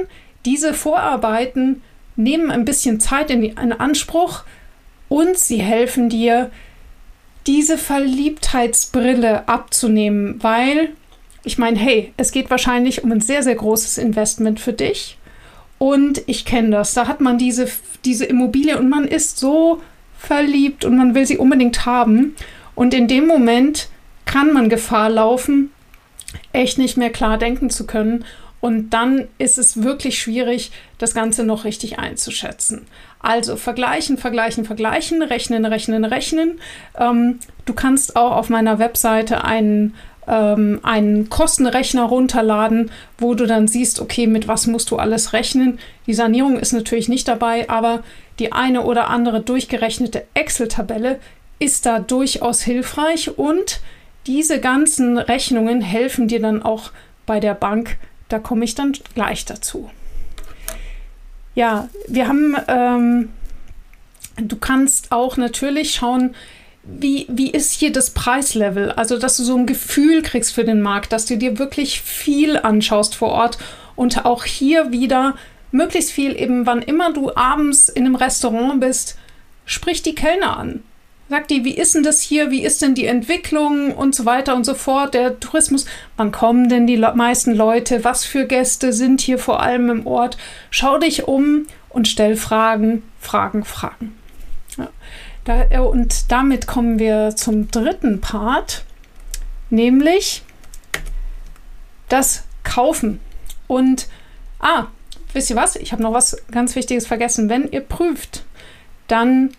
diese 0.46 0.74
Vorarbeiten 0.74 1.82
nehmen 2.16 2.52
ein 2.52 2.66
bisschen 2.66 3.00
Zeit 3.00 3.32
in, 3.32 3.44
in 3.44 3.74
Anspruch 3.74 4.44
und 5.10 5.38
sie 5.38 5.62
helfen 5.62 6.10
dir, 6.10 6.52
diese 7.48 7.78
Verliebtheitsbrille 7.78 9.48
abzunehmen, 9.50 10.42
weil 10.42 10.92
ich 11.44 11.58
meine, 11.58 11.78
hey, 11.78 12.14
es 12.16 12.32
geht 12.32 12.50
wahrscheinlich 12.50 13.04
um 13.04 13.12
ein 13.12 13.22
sehr, 13.22 13.44
sehr 13.44 13.56
großes 13.56 13.98
Investment 13.98 14.60
für 14.60 14.72
dich. 14.72 15.18
Und 15.78 16.22
ich 16.28 16.46
kenne 16.46 16.72
das. 16.72 16.94
Da 16.94 17.08
hat 17.08 17.22
man 17.22 17.38
diese, 17.38 17.68
diese 18.06 18.26
Immobilie 18.26 18.78
und 18.78 18.90
man 18.90 19.06
ist 19.06 19.38
so 19.38 19.82
verliebt 20.18 20.86
und 20.86 20.96
man 20.96 21.16
will 21.16 21.26
sie 21.26 21.38
unbedingt 21.38 21.86
haben. 21.86 22.36
Und 22.76 22.94
in 22.94 23.08
dem 23.08 23.28
Moment 23.28 23.90
kann 24.26 24.54
man 24.54 24.70
Gefahr 24.70 25.10
laufen, 25.10 25.72
echt 26.54 26.78
nicht 26.78 26.98
mehr 26.98 27.10
klar 27.10 27.38
denken 27.38 27.70
zu 27.70 27.86
können. 27.86 28.26
Und 28.62 28.92
dann 28.92 29.28
ist 29.40 29.58
es 29.58 29.84
wirklich 29.84 30.18
schwierig, 30.20 30.72
das 30.98 31.14
Ganze 31.14 31.44
noch 31.44 31.66
richtig 31.66 32.00
einzuschätzen. 32.00 32.86
Also 33.20 33.58
vergleichen, 33.58 34.18
vergleichen, 34.18 34.64
vergleichen, 34.64 35.22
rechnen, 35.22 35.66
rechnen, 35.66 36.06
rechnen. 36.06 36.60
Ähm, 36.98 37.40
du 37.66 37.74
kannst 37.74 38.16
auch 38.16 38.32
auf 38.32 38.50
meiner 38.50 38.80
Webseite 38.80 39.44
einen, 39.44 39.96
ähm, 40.28 40.80
einen 40.84 41.30
Kostenrechner 41.30 42.04
runterladen, 42.04 42.92
wo 43.18 43.34
du 43.34 43.46
dann 43.46 43.68
siehst, 43.68 44.00
okay, 44.00 44.28
mit 44.28 44.48
was 44.48 44.68
musst 44.68 44.92
du 44.92 44.98
alles 44.98 45.34
rechnen. 45.34 45.80
Die 46.08 46.14
Sanierung 46.14 46.58
ist 46.58 46.74
natürlich 46.74 47.10
nicht 47.10 47.28
dabei, 47.28 47.70
aber 47.70 48.04
die 48.40 48.52
eine 48.52 48.82
oder 48.82 49.10
andere 49.10 49.42
durchgerechnete 49.42 50.26
Excel-Tabelle 50.34 51.20
ist 51.60 51.86
da 51.86 52.00
durchaus 52.00 52.62
hilfreich 52.62 53.38
und 53.38 53.80
diese 54.28 54.60
ganzen 54.60 55.18
Rechnungen 55.18 55.82
helfen 55.82 56.28
dir 56.28 56.42
dann 56.42 56.64
auch 56.64 56.92
bei 57.26 57.40
der 57.40 57.54
Bank. 57.54 57.98
Da 58.30 58.40
komme 58.40 58.66
ich 58.66 58.76
dann 58.76 58.94
gleich 59.14 59.46
dazu. 59.46 59.90
Ja, 61.56 61.90
wir 62.08 62.28
haben, 62.28 62.56
ähm, 62.68 63.30
du 64.38 64.56
kannst 64.56 65.12
auch 65.12 65.38
natürlich 65.38 65.94
schauen, 65.94 66.36
wie, 66.84 67.26
wie 67.30 67.52
ist 67.52 67.72
hier 67.72 67.92
das 67.92 68.10
Preislevel? 68.10 68.92
Also, 68.92 69.18
dass 69.18 69.38
du 69.38 69.44
so 69.44 69.56
ein 69.56 69.66
Gefühl 69.66 70.22
kriegst 70.22 70.54
für 70.54 70.66
den 70.66 70.82
Markt, 70.82 71.14
dass 71.14 71.26
du 71.26 71.38
dir 71.38 71.58
wirklich 71.58 72.02
viel 72.02 72.58
anschaust 72.58 73.16
vor 73.16 73.30
Ort 73.30 73.58
und 73.96 74.26
auch 74.26 74.44
hier 74.44 74.92
wieder 74.92 75.36
möglichst 75.72 76.12
viel 76.12 76.40
eben, 76.40 76.66
wann 76.66 76.82
immer 76.82 77.14
du 77.14 77.36
abends 77.36 77.90
in 77.90 78.06
einem 78.06 78.16
Restaurant 78.16 78.80
bist, 78.80 79.18
sprich 79.66 80.04
die 80.04 80.16
Kellner 80.16 80.58
an. 80.58 80.84
Sagt 81.30 81.52
die, 81.52 81.64
wie 81.64 81.76
ist 81.76 81.96
denn 81.96 82.04
das 82.04 82.22
hier? 82.22 82.52
Wie 82.52 82.64
ist 82.64 82.82
denn 82.82 82.96
die 82.96 83.08
Entwicklung 83.08 83.92
und 83.92 84.14
so 84.14 84.26
weiter 84.26 84.56
und 84.56 84.66
so 84.66 84.76
fort? 84.76 85.14
Der 85.14 85.40
Tourismus, 85.40 85.86
wann 86.18 86.32
kommen 86.32 86.70
denn 86.70 86.86
die 86.86 86.98
meisten 86.98 87.56
Leute? 87.56 88.04
Was 88.04 88.26
für 88.26 88.46
Gäste 88.46 88.94
sind 88.94 89.22
hier 89.22 89.40
vor 89.40 89.62
allem 89.62 89.90
im 89.90 90.06
Ort? 90.06 90.38
Schau 90.70 90.98
dich 90.98 91.28
um 91.28 91.66
und 91.90 92.08
stell 92.08 92.36
Fragen, 92.36 93.04
Fragen, 93.20 93.64
Fragen. 93.64 94.16
Ja. 94.78 94.90
Da, 95.44 95.82
und 95.82 96.32
damit 96.32 96.68
kommen 96.68 97.00
wir 97.00 97.36
zum 97.36 97.70
dritten 97.70 98.22
Part, 98.22 98.84
nämlich 99.70 100.44
das 102.08 102.44
Kaufen. 102.64 103.20
Und, 103.68 104.08
ah, 104.60 104.86
wisst 105.34 105.50
ihr 105.50 105.56
was? 105.56 105.76
Ich 105.76 105.92
habe 105.92 106.04
noch 106.04 106.14
was 106.14 106.38
ganz 106.52 106.76
Wichtiges 106.76 107.08
vergessen. 107.08 107.50
Wenn 107.50 107.70
ihr 107.72 107.82
prüft, 107.82 108.44
dann 109.08 109.52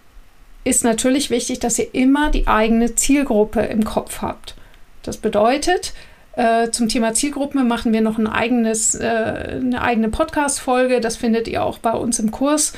ist 0.64 0.84
natürlich 0.84 1.28
wichtig, 1.30 1.58
dass 1.58 1.78
ihr 1.78 1.94
immer 1.94 2.30
die 2.30 2.48
eigene 2.48 2.94
Zielgruppe 2.94 3.60
im 3.60 3.84
Kopf 3.84 4.22
habt. 4.22 4.54
Das 5.02 5.18
bedeutet, 5.18 5.92
äh, 6.36 6.70
zum 6.70 6.88
Thema 6.88 7.12
Zielgruppen 7.12 7.68
machen 7.68 7.92
wir 7.92 8.00
noch 8.00 8.18
ein 8.18 8.26
eigenes, 8.26 8.94
äh, 8.94 9.58
eine 9.60 9.82
eigene 9.82 10.08
Podcast-Folge. 10.08 11.00
Das 11.00 11.16
findet 11.16 11.46
ihr 11.46 11.62
auch 11.62 11.78
bei 11.78 11.92
uns 11.92 12.18
im 12.18 12.30
Kurs. 12.30 12.72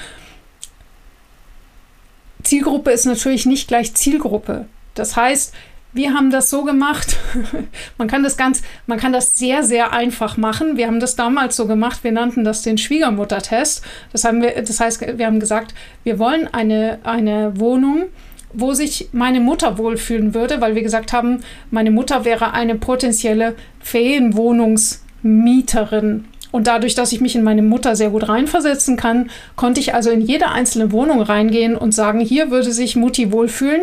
Zielgruppe 2.47 2.91
ist 2.91 3.07
natürlich 3.07 3.47
nicht 3.47 3.69
gleich 3.69 3.95
Zielgruppe. 3.95 4.67
Das 4.95 5.17
heißt, 5.17 5.55
wir 5.93 6.15
haben 6.15 6.31
das 6.31 6.51
so 6.51 6.63
gemacht. 6.63 7.17
man 7.99 8.07
kann 8.07 8.23
das 8.23 8.37
ganz, 8.37 8.63
man 8.87 8.99
kann 8.99 9.13
das 9.13 9.37
sehr, 9.37 9.65
sehr 9.65 9.93
einfach 9.93 10.37
machen. 10.37 10.77
Wir 10.77 10.87
haben 10.87 11.01
das 11.01 11.17
damals 11.17 11.57
so 11.57 11.67
gemacht. 11.67 12.05
Wir 12.05 12.13
nannten 12.13 12.45
das 12.45 12.63
den 12.63 12.79
Schwiegermuttertest. 12.79 13.83
Das 14.13 14.23
haben 14.25 14.43
wir, 14.43 14.63
das 14.63 14.79
heißt, 14.79 15.19
wir 15.19 15.27
haben 15.27 15.41
gesagt, 15.41 15.75
wir 16.05 16.19
wollen 16.19 16.49
eine, 16.53 16.99
eine 17.03 17.59
Wohnung, 17.59 18.05
wo 18.53 18.75
sich 18.75 19.09
meine 19.13 19.41
Mutter 19.41 19.79
wohlfühlen 19.79 20.35
würde, 20.35 20.61
weil 20.61 20.75
wir 20.75 20.83
gesagt 20.83 21.13
haben, 21.13 21.41
meine 21.71 21.91
Mutter 21.91 22.25
wäre 22.25 22.53
eine 22.53 22.77
potenzielle 22.77 23.55
Ferienwohnungsmieterin. 23.81 26.27
Und 26.57 26.69
dadurch, 26.69 26.95
dass 26.95 27.13
ich 27.13 27.21
mich 27.21 27.37
in 27.37 27.43
meine 27.43 27.61
Mutter 27.61 27.97
sehr 27.97 28.09
gut 28.09 28.31
reinversetzen 28.31 28.97
kann, 28.97 29.29
konnte 29.57 29.79
ich 29.79 29.93
also 29.93 30.09
in 30.09 30.23
jede 30.23 30.49
einzelne 30.49 30.91
Wohnung 30.91 31.21
reingehen 31.21 31.77
und 31.77 31.93
sagen, 31.93 32.19
hier 32.19 32.51
würde 32.51 32.73
sich 32.73 32.97
Mutti 32.97 33.31
wohlfühlen 33.31 33.83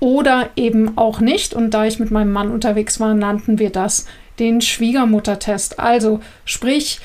oder 0.00 0.48
eben 0.56 0.96
auch 0.96 1.20
nicht. 1.20 1.52
Und 1.52 1.74
da 1.74 1.84
ich 1.84 1.98
mit 1.98 2.10
meinem 2.10 2.32
Mann 2.32 2.50
unterwegs 2.50 3.00
war, 3.00 3.12
nannten 3.12 3.58
wir 3.58 3.68
das 3.68 4.06
den 4.38 4.62
Schwiegermuttertest. 4.62 5.78
Also 5.78 6.20
sprich, 6.46 7.00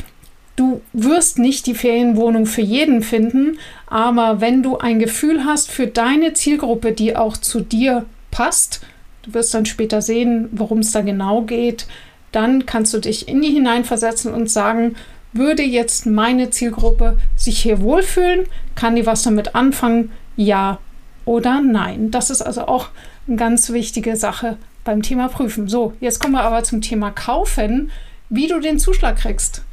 du 0.56 0.80
wirst 0.94 1.40
nicht 1.40 1.66
die 1.66 1.76
Ferienwohnung 1.76 2.46
für 2.46 2.62
jeden 2.62 3.02
finden, 3.02 3.58
aber 3.88 4.40
wenn 4.40 4.64
du 4.64 4.78
ein 4.78 5.00
Gefühl 5.00 5.44
hast 5.44 5.72
für 5.72 5.88
deine 5.88 6.32
Zielgruppe, 6.36 6.94
die 6.94 7.18
auch 7.18 7.36
zu 7.36 7.60
dir 7.60 8.06
passt, 8.32 8.80
du 9.24 9.34
wirst 9.34 9.54
dann 9.54 9.66
später 9.66 10.02
sehen, 10.02 10.48
worum 10.54 10.80
es 10.80 10.94
da 10.94 11.02
genau 11.02 11.42
geht, 11.42 11.86
dann 12.32 12.66
kannst 12.66 12.94
du 12.94 13.00
dich 13.00 13.28
in 13.28 13.42
die 13.42 13.50
hineinversetzen 13.50 14.34
und 14.34 14.50
sagen, 14.50 14.96
würde 15.34 15.64
jetzt 15.64 16.06
meine 16.06 16.50
Zielgruppe 16.50 17.18
sich 17.36 17.62
hier 17.62 17.82
wohlfühlen? 17.82 18.46
Kann 18.76 18.96
die 18.96 19.06
was 19.06 19.24
damit 19.24 19.56
anfangen? 19.56 20.12
Ja 20.36 20.80
oder 21.26 21.62
nein? 21.62 22.12
Das 22.12 22.30
ist 22.30 22.42
also 22.42 22.68
auch 22.68 22.90
eine 23.28 23.38
ganz 23.38 23.70
wichtige 23.72 24.16
Sache 24.16 24.58
beim 24.84 25.02
Thema 25.02 25.28
Prüfen. 25.28 25.68
So, 25.68 25.94
jetzt 26.00 26.20
kommen 26.20 26.34
wir 26.34 26.44
aber 26.44 26.64
zum 26.64 26.82
Thema 26.82 27.12
Kaufen, 27.12 27.92
wie 28.30 28.48
du 28.48 28.60
den 28.60 28.80
Zuschlag 28.80 29.18
kriegst. 29.18 29.64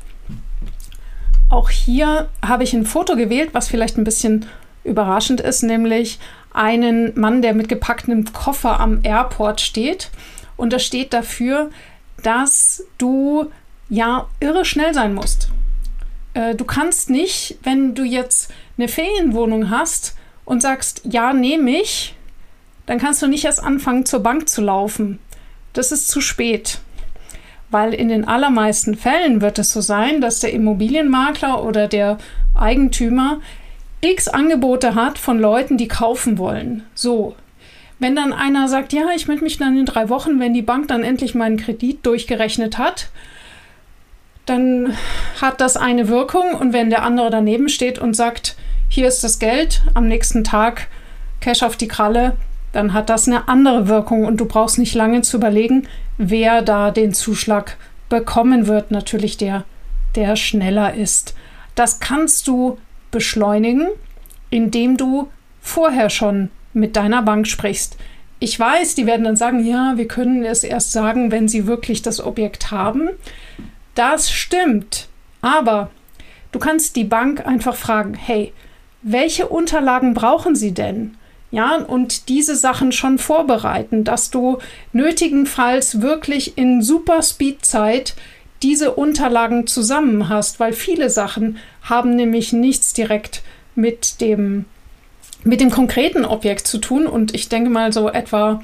Auch 1.49 1.71
hier 1.71 2.29
habe 2.45 2.65
ich 2.65 2.75
ein 2.75 2.85
Foto 2.85 3.17
gewählt, 3.17 3.51
was 3.53 3.69
vielleicht 3.69 3.97
ein 3.97 4.05
bisschen 4.05 4.47
überraschend 4.85 5.41
ist, 5.41 5.63
nämlich 5.63 6.19
einen 6.53 7.19
Mann, 7.19 7.43
der 7.43 7.55
mit 7.55 7.69
gepacktem 7.69 8.33
Koffer 8.33 8.81
am 8.81 9.01
Airport 9.03 9.61
steht. 9.61 10.11
Und 10.57 10.73
das 10.73 10.85
steht 10.85 11.13
dafür, 11.13 11.71
dass 12.23 12.85
du 12.99 13.51
ja 13.89 14.27
irre 14.41 14.65
schnell 14.65 14.95
sein 14.95 15.15
musst. 15.15 15.51
Äh, 16.35 16.55
du 16.55 16.65
kannst 16.65 17.11
nicht, 17.11 17.59
wenn 17.63 17.95
du 17.95 18.03
jetzt 18.05 18.53
eine 18.77 18.89
Ferienwohnung 18.89 19.71
hast 19.71 20.17
und 20.45 20.63
sagst, 20.63 21.03
ja, 21.05 21.33
nehme 21.33 21.71
ich, 21.71 22.15
dann 22.87 22.99
kannst 22.99 23.23
du 23.23 23.27
nicht 23.27 23.45
erst 23.45 23.63
anfangen, 23.63 24.07
zur 24.07 24.21
Bank 24.21 24.49
zu 24.49 24.63
laufen. 24.63 25.19
Das 25.73 25.93
ist 25.93 26.09
zu 26.09 26.21
spät. 26.21 26.79
Weil 27.71 27.93
in 27.93 28.09
den 28.09 28.27
allermeisten 28.27 28.97
Fällen 28.97 29.43
wird 29.43 29.59
es 29.59 29.73
so 29.73 29.83
sein, 29.83 30.23
dass 30.23 30.41
der 30.41 30.53
Immobilienmakler 30.53 31.63
oder 31.63 31.87
der 31.87 32.19
Eigentümer 32.55 33.41
x 34.01 34.29
Angebote 34.29 34.95
hat 34.95 35.19
von 35.19 35.39
Leuten, 35.39 35.77
die 35.77 35.89
kaufen 35.89 36.39
wollen. 36.39 36.85
So. 36.95 37.37
Wenn 37.99 38.15
dann 38.15 38.33
einer 38.33 38.69
sagt, 38.69 38.93
ja, 38.93 39.07
ich 39.15 39.27
melde 39.27 39.43
mich 39.43 39.59
dann 39.59 39.77
in 39.77 39.87
drei 39.87 40.09
Wochen, 40.09 40.39
wenn 40.39 40.55
die 40.55 40.63
Bank 40.63 40.89
dann 40.89 41.03
endlich 41.03 41.35
meinen 41.35 41.57
Kredit 41.57 42.07
durchgerechnet 42.07 42.79
hat, 42.79 43.09
dann 44.47 44.97
hat 45.41 45.61
das 45.61 45.77
eine 45.77 46.09
Wirkung. 46.09 46.55
Und 46.55 46.73
wenn 46.73 46.91
der 46.91 47.03
andere 47.03 47.31
daneben 47.31 47.69
steht 47.69 47.99
und 47.99 48.15
sagt, 48.15 48.57
hier 48.89 49.09
ist 49.09 49.25
das 49.25 49.39
Geld, 49.39 49.83
am 49.95 50.07
nächsten 50.07 50.45
Tag 50.45 50.89
Cash 51.41 51.63
auf 51.63 51.77
die 51.77 51.89
Kralle, 51.89 52.37
dann 52.73 52.93
hat 52.93 53.11
das 53.11 53.27
eine 53.27 53.49
andere 53.49 53.89
Wirkung 53.89 54.25
und 54.25 54.39
du 54.39 54.45
brauchst 54.45 54.79
nicht 54.79 54.95
lange 54.95 55.23
zu 55.23 55.37
überlegen, 55.37 55.89
wer 56.19 56.63
da 56.63 56.91
den 56.91 57.15
Zuschlag 57.15 57.77
bekommen 58.09 58.67
wird. 58.67 58.91
Natürlich 58.91 59.37
der, 59.37 59.65
der 60.15 60.37
schneller 60.37 60.95
ist. 60.95 61.35
Das 61.75 62.01
kannst 62.01 62.47
du 62.47 62.79
beschleunigen, 63.11 63.89
indem 64.51 64.97
du 64.97 65.29
vorher 65.61 66.11
schon 66.11 66.51
mit 66.79 66.97
deiner 66.97 67.23
Bank 67.23 67.47
sprichst. 67.47 67.97
Ich 68.41 68.59
weiß, 68.59 68.95
die 68.95 69.07
werden 69.07 69.25
dann 69.25 69.37
sagen, 69.37 69.65
ja, 69.65 69.95
wir 69.97 70.07
können 70.07 70.45
es 70.45 70.63
erst 70.63 70.93
sagen, 70.93 71.31
wenn 71.31 71.49
sie 71.49 71.67
wirklich 71.67 72.03
das 72.03 72.21
Objekt 72.25 72.71
haben. 72.71 73.11
Das 73.95 74.31
stimmt. 74.31 75.09
Aber 75.41 75.91
du 76.53 76.59
kannst 76.59 76.97
die 76.97 77.05
Bank 77.05 77.47
einfach 77.47 77.75
fragen, 77.75 78.15
hey, 78.15 78.53
welche 79.03 79.49
Unterlagen 79.49 80.15
brauchen 80.15 80.55
sie 80.55 80.73
denn? 80.73 81.17
Ja, 81.51 81.77
und 81.77 82.29
diese 82.29 82.57
Sachen 82.57 82.93
schon 82.93 83.19
vorbereiten, 83.19 84.05
dass 84.05 84.31
du 84.31 84.59
nötigenfalls 84.93 86.03
wirklich 86.03 86.59
in 86.59 86.83
super 86.83 87.23
Speed-Zeit 87.23 88.15
diese 88.63 88.93
Unterlagen 88.93 89.67
zusammen 89.67 90.29
hast, 90.29 90.61
weil 90.61 90.73
viele 90.73 91.11
Sachen 91.11 91.59
haben 91.83 92.17
nämlich 92.17 92.53
nichts 92.53 92.93
direkt 92.93 93.43
mit 93.75 94.21
dem, 94.21 94.67
mit 95.45 95.61
dem 95.61 95.71
konkreten 95.71 96.25
Objekt 96.25 96.67
zu 96.67 96.79
tun. 96.79 97.07
Und 97.07 97.35
ich 97.35 97.49
denke 97.49 97.71
mal 97.71 97.93
so 97.93 98.09
etwa, 98.09 98.63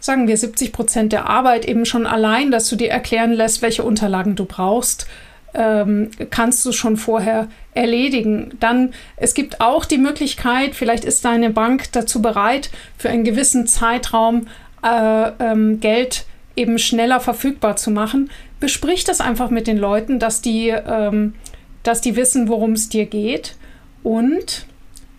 sagen 0.00 0.28
wir 0.28 0.36
70 0.36 0.72
Prozent 0.72 1.12
der 1.12 1.28
Arbeit 1.28 1.64
eben 1.64 1.86
schon 1.86 2.06
allein, 2.06 2.50
dass 2.50 2.68
du 2.68 2.76
dir 2.76 2.90
erklären 2.90 3.32
lässt, 3.32 3.62
welche 3.62 3.84
Unterlagen 3.84 4.36
du 4.36 4.44
brauchst, 4.44 5.06
ähm, 5.54 6.10
kannst 6.30 6.66
du 6.66 6.72
schon 6.72 6.96
vorher 6.96 7.48
erledigen. 7.72 8.52
Dann, 8.60 8.92
es 9.16 9.34
gibt 9.34 9.60
auch 9.60 9.84
die 9.84 9.98
Möglichkeit, 9.98 10.74
vielleicht 10.74 11.04
ist 11.04 11.24
deine 11.24 11.50
Bank 11.50 11.92
dazu 11.92 12.20
bereit, 12.20 12.70
für 12.98 13.08
einen 13.08 13.24
gewissen 13.24 13.66
Zeitraum 13.66 14.48
äh, 14.82 15.30
ähm, 15.38 15.80
Geld 15.80 16.26
eben 16.56 16.78
schneller 16.78 17.20
verfügbar 17.20 17.76
zu 17.76 17.90
machen. 17.90 18.30
Besprich 18.60 19.04
das 19.04 19.20
einfach 19.20 19.50
mit 19.50 19.66
den 19.66 19.78
Leuten, 19.78 20.18
dass 20.18 20.42
die, 20.42 20.68
ähm, 20.68 21.34
dass 21.82 22.00
die 22.00 22.16
wissen, 22.16 22.48
worum 22.48 22.72
es 22.72 22.88
dir 22.88 23.06
geht 23.06 23.56
und 24.02 24.66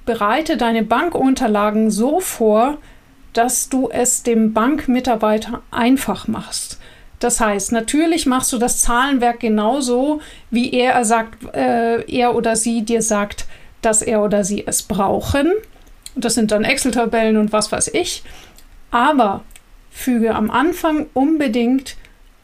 bereite 0.05 0.57
deine 0.57 0.83
Bankunterlagen 0.83 1.91
so 1.91 2.19
vor, 2.19 2.77
dass 3.33 3.69
du 3.69 3.89
es 3.89 4.23
dem 4.23 4.53
Bankmitarbeiter 4.53 5.61
einfach 5.71 6.27
machst. 6.27 6.79
Das 7.19 7.39
heißt, 7.39 7.71
natürlich 7.71 8.25
machst 8.25 8.51
du 8.53 8.57
das 8.57 8.81
Zahlenwerk 8.81 9.39
genauso, 9.39 10.21
wie 10.51 10.71
er, 10.71 11.03
sagt, 11.05 11.55
äh, 11.55 12.03
er 12.03 12.35
oder 12.35 12.55
sie 12.55 12.83
dir 12.83 13.01
sagt, 13.01 13.45
dass 13.81 14.01
er 14.01 14.21
oder 14.23 14.43
sie 14.43 14.65
es 14.65 14.83
brauchen. 14.83 15.51
Das 16.15 16.35
sind 16.35 16.51
dann 16.51 16.63
Excel-Tabellen 16.63 17.37
und 17.37 17.51
was 17.51 17.71
weiß 17.71 17.89
ich. 17.89 18.23
Aber 18.91 19.43
füge 19.91 20.35
am 20.35 20.51
Anfang 20.51 21.07
unbedingt 21.13 21.95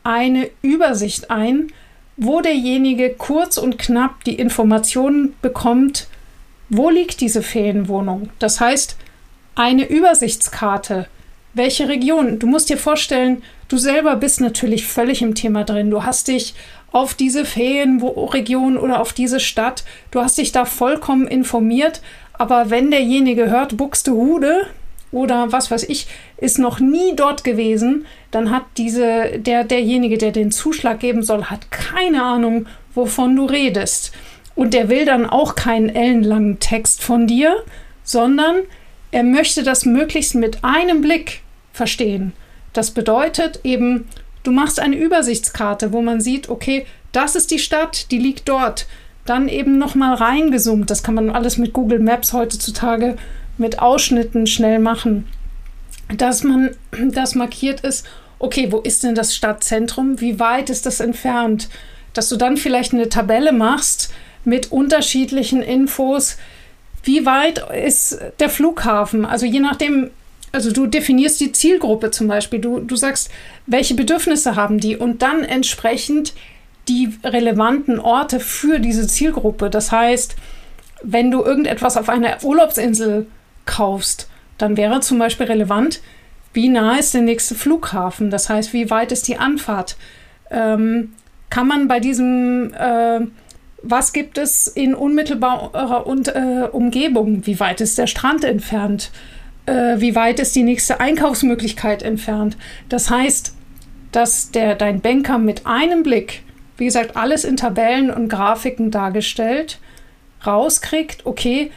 eine 0.04 0.50
Übersicht 0.62 1.32
ein, 1.32 1.68
wo 2.18 2.42
derjenige 2.42 3.12
kurz 3.12 3.58
und 3.58 3.78
knapp 3.78 4.24
die 4.24 4.36
Informationen 4.36 5.36
bekommt, 5.42 6.08
wo 6.72 6.90
liegt 6.90 7.22
diese 7.22 7.44
Ferienwohnung. 7.44 8.30
Das 8.40 8.60
heißt, 8.60 8.98
eine 9.54 9.88
Übersichtskarte. 9.88 11.08
Welche 11.54 11.88
Region? 11.88 12.40
Du 12.40 12.48
musst 12.48 12.70
dir 12.70 12.78
vorstellen, 12.78 13.44
Du 13.72 13.78
selber 13.78 14.18
bist 14.18 14.42
natürlich 14.42 14.86
völlig 14.86 15.22
im 15.22 15.34
Thema 15.34 15.64
drin. 15.64 15.92
Du 15.92 16.04
hast 16.04 16.28
dich 16.28 16.56
auf 16.92 17.14
diese 17.14 17.46
Ferienregion 17.46 18.78
oder 18.78 19.00
auf 19.00 19.14
diese 19.14 19.40
Stadt, 19.40 19.86
du 20.12 20.20
hast 20.20 20.38
dich 20.38 20.52
da 20.52 20.66
vollkommen 20.66 21.26
informiert. 21.26 22.02
Aber 22.34 22.70
wenn 22.70 22.92
derjenige 22.92 23.50
hört, 23.50 23.78
Buxtehude 23.78 24.68
oder 25.14 25.54
was 25.54 25.72
weiß 25.72 25.84
ich, 25.84 26.08
ist 26.36 26.60
noch 26.60 26.82
nie 26.82 27.16
dort 27.16 27.46
gewesen, 27.46 28.06
dann 28.30 28.52
hat 28.52 28.64
diese, 28.76 29.40
der, 29.40 29.64
derjenige, 29.64 30.18
der 30.18 30.34
den 30.34 30.52
Zuschlag 30.52 31.00
geben 31.00 31.24
soll, 31.24 31.46
hat 31.46 31.72
keine 31.72 32.24
Ahnung, 32.24 32.66
wovon 32.94 33.38
du 33.38 33.46
redest. 33.46 34.12
Und 34.56 34.74
der 34.74 34.90
will 34.90 35.06
dann 35.06 35.26
auch 35.26 35.56
keinen 35.56 35.90
ellenlangen 35.90 36.60
Text 36.60 37.04
von 37.04 37.28
dir, 37.28 37.64
sondern 38.04 38.58
er 39.12 39.24
möchte 39.24 39.64
das 39.64 39.86
möglichst 39.86 40.36
mit 40.36 40.64
einem 40.64 41.02
Blick 41.02 41.42
verstehen. 41.74 42.34
Das 42.74 42.92
bedeutet 42.92 43.60
eben, 43.64 44.08
du 44.44 44.52
machst 44.52 44.80
eine 44.80 44.96
Übersichtskarte, 44.96 45.92
wo 45.92 46.02
man 46.02 46.22
sieht, 46.22 46.50
okay, 46.50 46.86
das 47.12 47.36
ist 47.36 47.52
die 47.52 47.60
Stadt, 47.60 48.12
die 48.12 48.18
liegt 48.18 48.48
dort. 48.48 48.88
Dann 49.26 49.50
eben 49.50 49.78
nochmal 49.78 50.16
reingezoomt. 50.16 50.90
Das 50.90 51.04
kann 51.04 51.16
man 51.16 51.30
alles 51.30 51.58
mit 51.58 51.74
Google 51.74 52.00
Maps 52.00 52.34
heutzutage 52.34 53.18
mit 53.58 53.80
Ausschnitten 53.80 54.48
schnell 54.48 54.80
machen. 54.80 55.28
Dass 56.16 56.44
man 56.44 56.72
das 57.12 57.36
markiert 57.36 57.82
ist, 57.82 58.06
okay, 58.40 58.72
wo 58.72 58.80
ist 58.80 59.04
denn 59.04 59.16
das 59.16 59.36
Stadtzentrum? 59.36 60.20
Wie 60.20 60.40
weit 60.40 60.70
ist 60.70 60.86
das 60.86 61.00
entfernt? 61.00 61.70
Dass 62.14 62.30
du 62.30 62.38
dann 62.38 62.58
vielleicht 62.58 62.94
eine 62.94 63.10
Tabelle 63.10 63.52
machst 63.52 64.14
mit 64.44 64.72
unterschiedlichen 64.72 65.62
Infos. 65.62 66.38
Wie 67.04 67.26
weit 67.26 67.64
ist 67.74 68.20
der 68.40 68.50
Flughafen? 68.50 69.26
Also 69.26 69.46
je 69.46 69.60
nachdem, 69.60 70.12
also 70.52 70.72
du 70.72 70.88
definierst 70.88 71.40
die 71.40 71.52
Zielgruppe 71.52 72.12
zum 72.12 72.28
Beispiel. 72.28 72.60
Du, 72.60 72.80
du 72.80 72.96
sagst, 72.96 73.30
welche 73.66 73.96
Bedürfnisse 73.96 74.56
haben 74.56 74.80
die 74.80 74.98
und 74.98 75.22
dann 75.22 75.44
entsprechend 75.44 76.34
die 76.88 77.10
relevanten 77.24 78.00
Orte 78.00 78.40
für 78.40 78.80
diese 78.80 79.08
Zielgruppe. 79.08 79.70
Das 79.70 79.92
heißt, 79.92 80.36
wenn 81.04 81.32
du 81.32 81.44
irgendetwas 81.44 81.98
auf 81.98 82.10
einer 82.10 82.44
Urlaubsinsel 82.44 83.28
kaufst, 83.66 84.30
dann 84.58 84.78
wäre 84.78 85.00
zum 85.00 85.20
Beispiel 85.20 85.48
relevant, 85.48 86.02
wie 86.54 86.70
nah 86.70 86.98
ist 86.98 87.14
der 87.14 87.22
nächste 87.22 87.56
Flughafen? 87.56 88.30
Das 88.30 88.50
heißt, 88.50 88.74
wie 88.74 88.90
weit 88.90 89.12
ist 89.12 89.28
die 89.28 89.38
Anfahrt? 89.38 89.96
Ähm, 90.50 91.14
kann 91.50 91.68
man 91.68 91.88
bei 91.88 92.00
diesem, 92.00 92.74
äh, 92.74 93.22
was 93.84 94.14
gibt 94.14 94.38
es 94.38 94.68
in 94.68 94.94
unmittelbarer 94.94 96.06
äh, 96.06 96.70
Umgebung? 96.70 97.46
Wie 97.46 97.60
weit 97.60 97.82
ist 97.82 97.98
der 97.98 98.08
Strand 98.08 98.44
entfernt? 98.44 99.12
äh, 99.66 100.00
wie 100.00 100.16
weit 100.16 100.40
ist 100.40 100.56
die 100.56 100.64
nächste 100.64 101.00
Einkaufsmöglichkeit 101.00 102.04
entfernt. 102.04 102.58
Das 102.90 103.10
heißt, 103.10 103.56
dass 104.12 104.52
der, 104.52 104.76
dein 104.76 105.02
Banker 105.02 105.38
mit 105.38 105.66
einem 105.66 106.04
Blick, 106.04 106.44
wie 106.78 106.86
gesagt, 106.86 107.16
alles 107.16 107.46
in 107.46 107.58
Tabellen 107.58 108.12
und 108.12 108.30
Grafiken 108.30 108.92
dargestellt, 108.92 109.80
rauskriegt, 110.46 111.26
okay, 111.26 111.72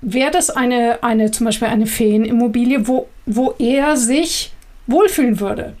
wäre 0.00 0.30
das 0.30 0.50
eine, 0.50 1.02
eine, 1.02 1.30
zum 1.30 1.46
Beispiel 1.46 1.68
eine 1.68 1.86
Ferienimmobilie, 1.86 2.88
wo, 2.88 3.08
wo 3.26 3.54
er 3.58 3.96
sich 3.96 4.52
wohlfühlen 4.86 5.40
würde. 5.40 5.74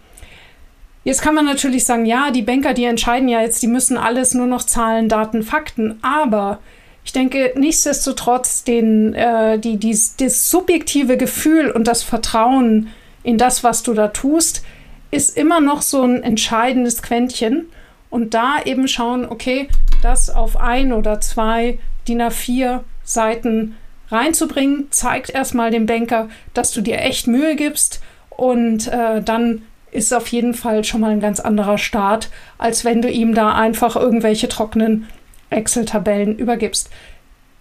Jetzt 1.04 1.22
kann 1.22 1.34
man 1.34 1.44
natürlich 1.44 1.84
sagen, 1.84 2.06
ja, 2.06 2.30
die 2.30 2.42
Banker, 2.42 2.74
die 2.74 2.84
entscheiden 2.84 3.28
ja 3.28 3.40
jetzt, 3.40 3.62
die 3.62 3.68
müssen 3.68 3.96
alles 3.96 4.34
nur 4.34 4.46
noch 4.46 4.62
Zahlen, 4.62 5.08
Daten, 5.08 5.42
Fakten. 5.42 5.98
Aber 6.02 6.58
ich 7.04 7.12
denke, 7.12 7.54
nichtsdestotrotz, 7.56 8.64
den, 8.64 9.14
äh, 9.14 9.58
die, 9.58 9.78
die, 9.78 9.98
das 10.18 10.50
subjektive 10.50 11.16
Gefühl 11.16 11.70
und 11.70 11.86
das 11.88 12.02
Vertrauen 12.02 12.88
in 13.22 13.38
das, 13.38 13.64
was 13.64 13.82
du 13.82 13.94
da 13.94 14.08
tust, 14.08 14.62
ist 15.10 15.36
immer 15.36 15.60
noch 15.60 15.82
so 15.82 16.02
ein 16.02 16.22
entscheidendes 16.22 17.00
Quäntchen. 17.02 17.68
Und 18.10 18.34
da 18.34 18.56
eben 18.64 18.88
schauen, 18.88 19.26
okay, 19.28 19.68
das 20.02 20.30
auf 20.30 20.58
ein 20.58 20.92
oder 20.92 21.20
zwei 21.20 21.78
DIN 22.06 22.22
A4 22.22 22.80
Seiten 23.04 23.76
reinzubringen, 24.10 24.88
zeigt 24.90 25.30
erstmal 25.30 25.70
dem 25.70 25.86
Banker, 25.86 26.28
dass 26.54 26.72
du 26.72 26.80
dir 26.80 26.98
echt 27.00 27.26
Mühe 27.26 27.56
gibst 27.56 28.00
und 28.30 28.88
äh, 28.88 29.22
dann 29.22 29.62
ist 29.90 30.12
auf 30.12 30.28
jeden 30.28 30.54
Fall 30.54 30.84
schon 30.84 31.00
mal 31.00 31.10
ein 31.10 31.20
ganz 31.20 31.40
anderer 31.40 31.78
Start, 31.78 32.30
als 32.58 32.84
wenn 32.84 33.02
du 33.02 33.10
ihm 33.10 33.34
da 33.34 33.54
einfach 33.54 33.96
irgendwelche 33.96 34.48
trockenen 34.48 35.08
Excel-Tabellen 35.50 36.36
übergibst. 36.36 36.90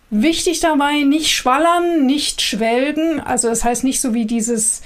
Wichtig 0.09 0.59
dabei, 0.59 1.03
nicht 1.03 1.31
schwallern, 1.31 2.05
nicht 2.05 2.41
schwelgen. 2.41 3.19
Also 3.19 3.49
das 3.49 3.63
heißt 3.63 3.83
nicht 3.83 3.99
so 3.99 4.13
wie 4.13 4.25
dieses, 4.25 4.81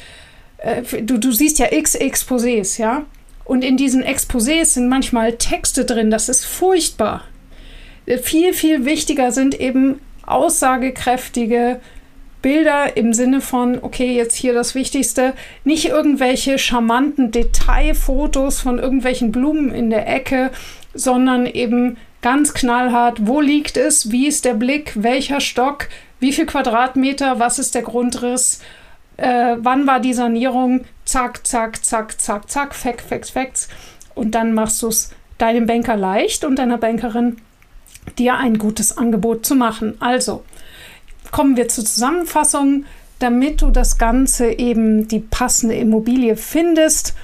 äh, 0.58 0.82
du, 1.02 1.18
du 1.18 1.32
siehst 1.32 1.60
ja 1.60 1.68
x 1.72 1.96
Exposés, 1.96 2.80
ja? 2.80 3.06
Und 3.46 3.64
in 3.64 3.78
diesen 3.78 4.04
Exposés 4.04 4.66
sind 4.66 4.88
manchmal 4.88 5.34
Texte 5.34 5.86
drin, 5.86 6.10
das 6.10 6.30
ist 6.30 6.46
furchtbar. 6.46 7.24
Äh, 8.06 8.18
viel, 8.18 8.54
viel 8.54 8.86
wichtiger 8.86 9.32
sind 9.32 9.60
eben 9.60 10.00
aussagekräftige 10.26 11.82
Bilder 12.42 12.98
im 12.98 13.14
Sinne 13.14 13.42
von, 13.42 13.80
okay, 13.82 14.16
jetzt 14.16 14.36
hier 14.36 14.54
das 14.54 14.76
Wichtigste, 14.76 15.34
nicht 15.64 15.90
irgendwelche 15.90 16.58
charmanten 16.58 17.32
Detailfotos 17.32 18.62
von 18.62 18.80
irgendwelchen 18.80 19.32
Blumen 19.32 19.72
in 19.72 19.90
der 19.90 20.08
Ecke, 20.08 20.52
sondern 20.94 21.46
eben 21.46 21.98
ganz 22.22 22.54
knallhart, 22.54 23.28
wo 23.28 23.42
liegt 23.42 23.78
es, 23.78 24.12
wie 24.12 24.28
ist 24.28 24.46
der 24.46 24.54
Blick, 24.54 24.94
welcher 24.96 25.40
Stock, 25.40 25.88
wie 26.20 26.34
viel 26.34 26.46
Quadratmeter, 26.46 27.40
was 27.40 27.60
ist 27.60 27.76
der 27.76 27.82
Grundriss, 27.82 28.62
äh, 29.18 29.56
wann 29.60 29.88
war 29.88 30.00
die 30.00 30.14
Sanierung, 30.14 30.86
zack, 31.06 31.46
zack, 31.46 31.84
zack, 31.84 32.20
zack, 32.20 32.50
zack, 32.50 32.76
Facts, 32.76 33.06
Facts, 33.06 33.30
Facts. 33.30 33.70
Und 34.16 34.32
dann 34.36 34.54
machst 34.54 34.82
du 34.82 34.88
es 34.88 35.12
deinem 35.38 35.66
Banker 35.66 35.98
leicht 35.98 36.44
und 36.44 36.58
deiner 36.58 36.78
Bankerin, 36.78 37.38
dir 38.18 38.36
ein 38.36 38.58
gutes 38.58 38.98
Angebot 38.98 39.46
zu 39.46 39.56
machen. 39.56 39.96
Also, 40.00 40.44
kommen 41.32 41.58
wir 41.58 41.68
zur 41.68 41.86
Zusammenfassung, 41.86 42.86
damit 43.20 43.62
du 43.62 43.72
das 43.72 43.98
Ganze 43.98 44.52
eben 44.52 45.08
die 45.08 45.20
passende 45.20 45.76
Immobilie 45.76 46.36
findest 46.36 47.16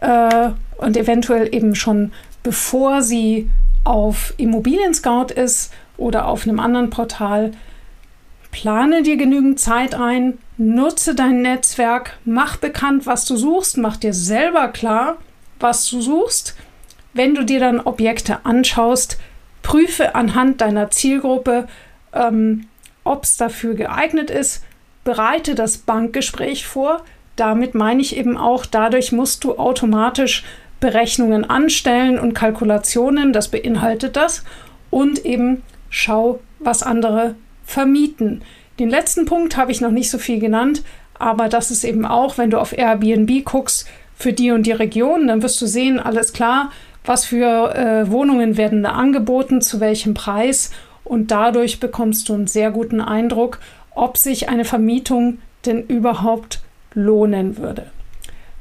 äh, 0.00 0.50
und 0.78 0.96
eventuell 0.96 1.54
eben 1.54 1.74
schon 1.74 2.12
bevor 2.46 3.02
sie 3.02 3.50
auf 3.82 4.32
Immobilien 4.36 4.94
Scout 4.94 5.32
ist 5.34 5.72
oder 5.96 6.28
auf 6.28 6.44
einem 6.44 6.60
anderen 6.60 6.90
Portal. 6.90 7.50
Plane 8.52 9.02
dir 9.02 9.16
genügend 9.16 9.58
Zeit 9.58 9.96
ein, 9.96 10.38
nutze 10.56 11.16
dein 11.16 11.42
Netzwerk, 11.42 12.16
mach 12.24 12.56
bekannt, 12.56 13.04
was 13.04 13.24
du 13.24 13.36
suchst, 13.36 13.78
mach 13.78 13.96
dir 13.96 14.14
selber 14.14 14.68
klar, 14.68 15.16
was 15.58 15.90
du 15.90 16.00
suchst. 16.00 16.54
Wenn 17.14 17.34
du 17.34 17.44
dir 17.44 17.58
dann 17.58 17.80
Objekte 17.80 18.44
anschaust, 18.44 19.18
prüfe 19.62 20.14
anhand 20.14 20.60
deiner 20.60 20.90
Zielgruppe, 20.90 21.66
ähm, 22.12 22.68
ob 23.06 23.24
es 23.24 23.36
dafür 23.36 23.74
geeignet 23.74 24.30
ist, 24.30 24.64
bereite 25.04 25.54
das 25.54 25.78
Bankgespräch 25.78 26.66
vor. 26.66 27.02
Damit 27.36 27.74
meine 27.74 28.00
ich 28.00 28.16
eben 28.16 28.36
auch, 28.36 28.66
dadurch 28.66 29.12
musst 29.12 29.44
du 29.44 29.58
automatisch 29.58 30.44
Berechnungen 30.80 31.48
anstellen 31.48 32.18
und 32.18 32.34
Kalkulationen, 32.34 33.32
das 33.32 33.48
beinhaltet 33.48 34.16
das. 34.16 34.44
Und 34.90 35.24
eben 35.24 35.62
schau, 35.90 36.40
was 36.58 36.82
andere 36.82 37.34
vermieten. 37.64 38.42
Den 38.78 38.90
letzten 38.90 39.24
Punkt 39.24 39.56
habe 39.56 39.72
ich 39.72 39.80
noch 39.80 39.90
nicht 39.90 40.10
so 40.10 40.18
viel 40.18 40.38
genannt, 40.38 40.82
aber 41.18 41.48
das 41.48 41.70
ist 41.70 41.84
eben 41.84 42.04
auch, 42.04 42.36
wenn 42.36 42.50
du 42.50 42.58
auf 42.58 42.76
Airbnb 42.76 43.44
guckst, 43.44 43.88
für 44.18 44.32
die 44.32 44.50
und 44.50 44.64
die 44.64 44.72
Region, 44.72 45.28
dann 45.28 45.42
wirst 45.42 45.60
du 45.60 45.66
sehen, 45.66 46.00
alles 46.00 46.32
klar, 46.32 46.70
was 47.04 47.26
für 47.26 47.74
äh, 47.74 48.10
Wohnungen 48.10 48.56
werden 48.56 48.82
da 48.82 48.92
angeboten, 48.92 49.60
zu 49.60 49.78
welchem 49.78 50.14
Preis 50.14 50.70
und 51.06 51.30
dadurch 51.30 51.80
bekommst 51.80 52.28
du 52.28 52.34
einen 52.34 52.46
sehr 52.46 52.70
guten 52.70 53.00
Eindruck, 53.00 53.60
ob 53.94 54.16
sich 54.16 54.48
eine 54.48 54.64
Vermietung 54.64 55.38
denn 55.64 55.82
überhaupt 55.82 56.60
lohnen 56.94 57.56
würde. 57.56 57.86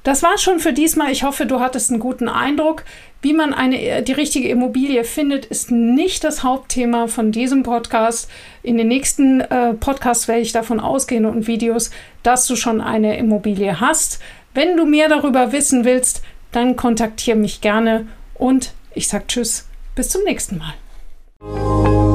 Das 0.03 0.21
war's 0.21 0.43
schon 0.43 0.59
für 0.59 0.71
diesmal. 0.71 1.11
Ich 1.11 1.23
hoffe, 1.23 1.47
du 1.47 1.59
hattest 1.59 1.89
einen 1.89 1.99
guten 1.99 2.29
Eindruck. 2.29 2.83
Wie 3.23 3.33
man 3.33 3.55
eine, 3.55 4.03
die 4.03 4.11
richtige 4.11 4.49
Immobilie 4.49 5.03
findet, 5.03 5.47
ist 5.47 5.71
nicht 5.71 6.23
das 6.23 6.43
Hauptthema 6.43 7.07
von 7.07 7.31
diesem 7.31 7.63
Podcast. 7.63 8.29
In 8.61 8.77
den 8.77 8.87
nächsten 8.87 9.41
äh, 9.41 9.73
Podcasts 9.73 10.27
werde 10.27 10.41
ich 10.41 10.51
davon 10.51 10.79
ausgehen 10.79 11.25
und 11.25 11.47
Videos, 11.47 11.89
dass 12.21 12.45
du 12.45 12.55
schon 12.55 12.81
eine 12.81 13.17
Immobilie 13.17 13.79
hast. 13.79 14.19
Wenn 14.53 14.77
du 14.77 14.85
mehr 14.85 15.09
darüber 15.09 15.51
wissen 15.51 15.85
willst, 15.85 16.21
dann 16.51 16.75
kontaktiere 16.75 17.37
mich 17.37 17.61
gerne 17.61 18.05
und 18.35 18.73
ich 18.93 19.07
sage 19.07 19.25
Tschüss, 19.27 19.67
bis 19.95 20.09
zum 20.09 20.23
nächsten 20.23 20.59
Mal. 20.59 22.14